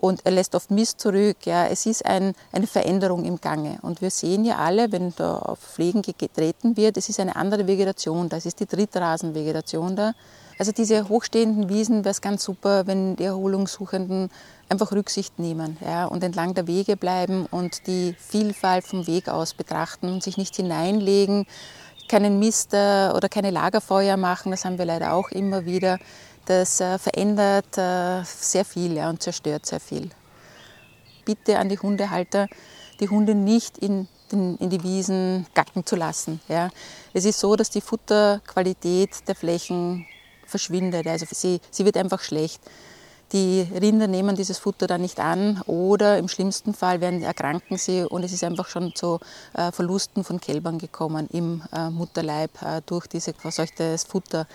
und 0.00 0.24
er 0.24 0.32
lässt 0.32 0.54
oft 0.54 0.70
Mist 0.70 1.00
zurück. 1.00 1.38
Ja, 1.44 1.66
es 1.66 1.86
ist 1.86 2.06
ein, 2.06 2.34
eine 2.52 2.66
Veränderung 2.66 3.24
im 3.24 3.40
Gange. 3.40 3.78
Und 3.82 4.00
wir 4.00 4.10
sehen 4.10 4.44
ja 4.44 4.56
alle, 4.56 4.92
wenn 4.92 5.12
da 5.16 5.38
auf 5.38 5.58
Pflegen 5.58 6.02
getreten 6.02 6.76
wird, 6.76 6.96
es 6.96 7.08
ist 7.08 7.20
eine 7.20 7.36
andere 7.36 7.66
Vegetation 7.66 8.28
da, 8.28 8.36
es 8.36 8.46
ist 8.46 8.60
die 8.60 8.66
Drittrasenvegetation 8.66 9.96
da. 9.96 10.12
Also 10.58 10.72
diese 10.72 11.08
hochstehenden 11.08 11.68
Wiesen 11.68 12.04
wäre 12.04 12.10
es 12.10 12.20
ganz 12.20 12.42
super, 12.42 12.86
wenn 12.86 13.14
die 13.14 13.24
Erholungssuchenden 13.24 14.28
einfach 14.68 14.90
Rücksicht 14.90 15.38
nehmen 15.38 15.76
ja, 15.80 16.06
und 16.06 16.24
entlang 16.24 16.54
der 16.54 16.66
Wege 16.66 16.96
bleiben 16.96 17.46
und 17.46 17.86
die 17.86 18.14
Vielfalt 18.18 18.84
vom 18.84 19.06
Weg 19.06 19.28
aus 19.28 19.54
betrachten 19.54 20.08
und 20.08 20.22
sich 20.22 20.36
nicht 20.36 20.56
hineinlegen, 20.56 21.46
keinen 22.08 22.38
Mist 22.38 22.72
oder 22.72 23.28
keine 23.30 23.50
Lagerfeuer 23.50 24.16
machen, 24.16 24.50
das 24.50 24.64
haben 24.64 24.78
wir 24.78 24.84
leider 24.84 25.12
auch 25.12 25.30
immer 25.30 25.64
wieder. 25.64 25.98
Das 26.48 26.80
äh, 26.80 26.96
verändert 26.96 27.76
äh, 27.76 28.24
sehr 28.24 28.64
viel 28.64 28.96
und 29.00 29.22
zerstört 29.22 29.66
sehr 29.66 29.80
viel. 29.80 30.08
Bitte 31.26 31.58
an 31.58 31.68
die 31.68 31.78
Hundehalter, 31.78 32.48
die 33.00 33.08
Hunde 33.10 33.34
nicht 33.34 33.76
in, 33.76 34.08
den, 34.32 34.56
in 34.56 34.70
die 34.70 34.82
Wiesen 34.82 35.46
gacken 35.52 35.84
zu 35.84 35.94
lassen. 35.94 36.40
Ja. 36.48 36.70
Es 37.12 37.26
ist 37.26 37.38
so, 37.38 37.54
dass 37.54 37.68
die 37.68 37.82
Futterqualität 37.82 39.28
der 39.28 39.34
Flächen 39.34 40.06
verschwindet. 40.46 41.06
Also 41.06 41.26
sie, 41.30 41.60
sie 41.70 41.84
wird 41.84 41.98
einfach 41.98 42.22
schlecht. 42.22 42.62
Die 43.32 43.68
Rinder 43.78 44.06
nehmen 44.06 44.34
dieses 44.34 44.56
Futter 44.56 44.86
dann 44.86 45.02
nicht 45.02 45.20
an 45.20 45.60
oder 45.66 46.16
im 46.16 46.28
schlimmsten 46.28 46.72
Fall 46.72 47.02
werden, 47.02 47.22
erkranken 47.22 47.76
sie 47.76 48.04
und 48.04 48.24
es 48.24 48.32
ist 48.32 48.42
einfach 48.42 48.68
schon 48.68 48.94
zu 48.94 49.20
äh, 49.52 49.70
Verlusten 49.70 50.24
von 50.24 50.40
Kälbern 50.40 50.78
gekommen 50.78 51.28
im 51.30 51.62
äh, 51.74 51.90
Mutterleib 51.90 52.62
äh, 52.62 52.80
durch 52.86 53.06
dieses 53.06 53.34
verseuchtes 53.36 54.04
Futter. 54.04 54.46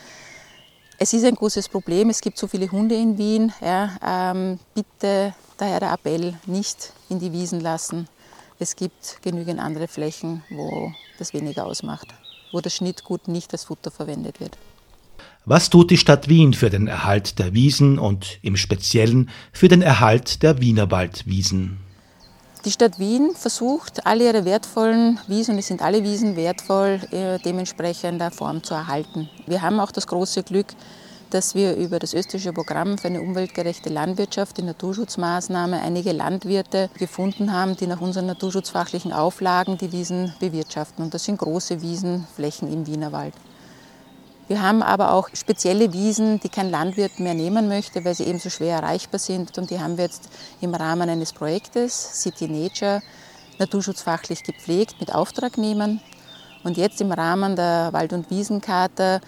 Es 0.99 1.11
ist 1.13 1.25
ein 1.25 1.35
großes 1.35 1.69
Problem, 1.69 2.09
es 2.09 2.21
gibt 2.21 2.37
so 2.37 2.47
viele 2.47 2.71
Hunde 2.71 2.95
in 2.95 3.17
Wien. 3.17 3.51
Ja, 3.61 4.31
ähm, 4.31 4.59
bitte 4.75 5.33
daher 5.57 5.79
der 5.79 5.93
Appell, 5.93 6.35
nicht 6.45 6.93
in 7.09 7.19
die 7.19 7.31
Wiesen 7.31 7.59
lassen. 7.59 8.07
Es 8.59 8.75
gibt 8.75 9.19
genügend 9.23 9.59
andere 9.59 9.87
Flächen, 9.87 10.43
wo 10.49 10.93
das 11.17 11.33
weniger 11.33 11.65
ausmacht, 11.65 12.07
wo 12.51 12.61
das 12.61 12.75
Schnittgut 12.75 13.27
nicht 13.27 13.51
als 13.53 13.65
Futter 13.65 13.91
verwendet 13.91 14.39
wird. 14.39 14.57
Was 15.45 15.69
tut 15.69 15.91
die 15.91 15.97
Stadt 15.97 16.29
Wien 16.29 16.53
für 16.53 16.69
den 16.69 16.87
Erhalt 16.87 17.37
der 17.39 17.53
Wiesen 17.53 17.99
und 17.99 18.39
im 18.41 18.55
Speziellen 18.55 19.29
für 19.51 19.67
den 19.67 19.81
Erhalt 19.81 20.41
der 20.41 20.61
Wienerwaldwiesen? 20.61 21.82
Die 22.65 22.71
Stadt 22.71 22.97
Wien 22.97 23.31
versucht, 23.35 24.05
alle 24.05 24.23
ihre 24.23 24.45
wertvollen 24.45 25.19
Wiesen, 25.27 25.55
und 25.55 25.59
es 25.59 25.67
sind 25.67 25.81
alle 25.81 26.01
Wiesen 26.01 26.37
wertvoll, 26.37 27.01
äh, 27.11 27.37
dementsprechender 27.39 28.31
Form 28.31 28.63
zu 28.63 28.73
erhalten. 28.73 29.29
Wir 29.45 29.61
haben 29.61 29.81
auch 29.81 29.91
das 29.91 30.07
große 30.07 30.43
Glück, 30.43 30.67
dass 31.29 31.55
wir 31.55 31.75
über 31.75 31.99
das 31.99 32.13
österreichische 32.13 32.53
Programm 32.53 32.97
für 32.97 33.07
eine 33.07 33.21
umweltgerechte 33.21 33.89
Landwirtschaft, 33.89 34.57
die 34.57 34.61
Naturschutzmaßnahme, 34.61 35.81
einige 35.81 36.13
Landwirte 36.13 36.89
gefunden 36.97 37.51
haben, 37.51 37.75
die 37.75 37.87
nach 37.87 37.99
unseren 37.99 38.27
naturschutzfachlichen 38.27 39.11
Auflagen 39.11 39.77
die 39.77 39.91
Wiesen 39.91 40.33
bewirtschaften. 40.39 41.03
Und 41.03 41.13
das 41.13 41.25
sind 41.25 41.39
große 41.39 41.81
Wiesenflächen 41.81 42.71
im 42.71 42.87
Wienerwald. 42.87 43.33
Wir 44.47 44.61
haben 44.61 44.83
aber 44.83 45.13
auch 45.13 45.29
spezielle 45.33 45.93
Wiesen, 45.93 46.41
die 46.41 46.49
kein 46.49 46.69
Landwirt 46.69 47.17
mehr 47.19 47.33
nehmen 47.33 47.69
möchte, 47.69 48.03
weil 48.03 48.13
sie 48.13 48.25
eben 48.25 48.39
so 48.39 48.49
schwer 48.49 48.75
erreichbar 48.77 49.19
sind. 49.19 49.57
Und 49.57 49.69
die 49.69 49.79
haben 49.79 49.95
wir 49.97 50.03
jetzt 50.03 50.27
im 50.59 50.75
Rahmen 50.75 51.09
eines 51.09 51.31
Projektes 51.31 52.21
City 52.21 52.49
Nature 52.49 53.01
naturschutzfachlich 53.57 54.43
gepflegt 54.43 54.95
mit 54.99 55.15
Auftragnehmern. 55.15 56.01
Und 56.63 56.75
jetzt 56.77 56.99
im 56.99 57.13
Rahmen 57.13 57.55
der 57.55 57.93
Wald- 57.93 58.13
und 58.13 58.29
Wiesenkarte, 58.29 59.21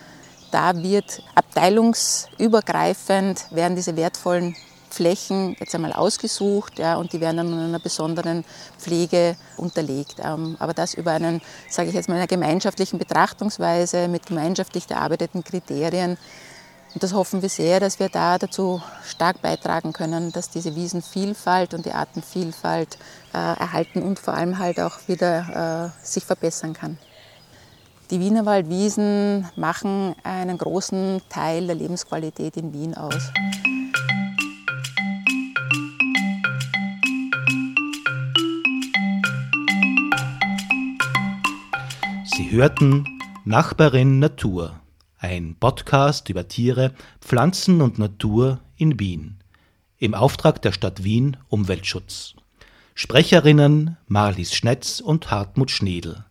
da 0.52 0.76
wird 0.76 1.24
abteilungsübergreifend, 1.34 3.46
werden 3.52 3.76
diese 3.76 3.96
wertvollen 3.96 4.56
Flächen 4.90 5.56
jetzt 5.60 5.76
einmal 5.76 5.94
ausgesucht 5.94 6.80
ja, 6.80 6.96
und 6.96 7.14
die 7.14 7.22
werden 7.22 7.38
dann 7.38 7.54
einer 7.54 7.80
besonderen 7.80 8.46
Pflege 8.78 9.36
unterlegt. 9.58 10.16
Ähm, 10.24 10.56
aber 10.60 10.74
das 10.74 10.94
über 10.94 11.12
einen, 11.12 11.42
sage 11.70 11.90
ich 11.90 11.96
jetzt 11.96 12.10
mal, 12.10 12.16
einer 12.16 12.28
gemeinschaftlichen 12.28 13.00
Betrachtungsweise 13.00 14.08
mit 14.08 14.26
gemeinschaftlich 14.26 14.90
erarbeiteten 14.90 15.44
Kriterien. 15.44 16.18
Und 16.94 17.04
das 17.04 17.14
hoffen 17.14 17.42
wir 17.42 17.50
sehr, 17.50 17.82
dass 17.82 18.00
wir 18.00 18.08
da 18.08 18.38
dazu 18.38 18.82
stark 19.06 19.42
beitragen 19.42 19.92
können, 19.92 20.32
dass 20.32 20.50
diese 20.50 20.76
Wiesenvielfalt 20.76 21.74
und 21.74 21.86
die 21.86 21.92
Artenvielfalt 21.92 22.98
äh, 23.34 23.38
erhalten 23.38 24.02
und 24.02 24.18
vor 24.18 24.34
allem 24.34 24.60
halt 24.60 24.80
auch 24.80 25.00
wieder 25.08 25.92
äh, 26.02 26.06
sich 26.06 26.24
verbessern 26.24 26.74
kann. 26.74 26.98
Die 28.12 28.20
Wienerwaldwiesen 28.20 29.50
machen 29.56 30.16
einen 30.24 30.58
großen 30.58 31.22
Teil 31.28 31.66
der 31.66 31.76
Lebensqualität 31.76 32.56
in 32.56 32.72
Wien 32.72 32.96
aus. 32.96 33.32
Sie 42.36 42.52
hörten 42.52 43.06
Nachbarin 43.46 44.20
Natur, 44.20 44.82
ein 45.20 45.56
Podcast 45.58 46.28
über 46.28 46.50
Tiere, 46.50 46.94
Pflanzen 47.22 47.82
und 47.82 47.98
Natur 47.98 48.60
in 48.76 49.00
Wien, 49.00 49.38
im 50.00 50.14
Auftrag 50.14 50.62
der 50.62 50.74
Stadt 50.74 51.06
Wien 51.06 51.38
Umweltschutz. 51.48 52.36
Sprecherinnen 52.94 53.96
Marlies 54.08 54.54
Schnetz 54.54 55.00
und 55.00 55.32
Hartmut 55.32 55.72
Schnedel. 55.72 56.26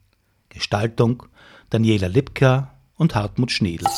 Gestaltung 0.51 1.23
Daniela 1.71 2.09
Lipka 2.09 2.75
und 2.97 3.15
Hartmut 3.15 3.51
Schnedel. 3.51 3.89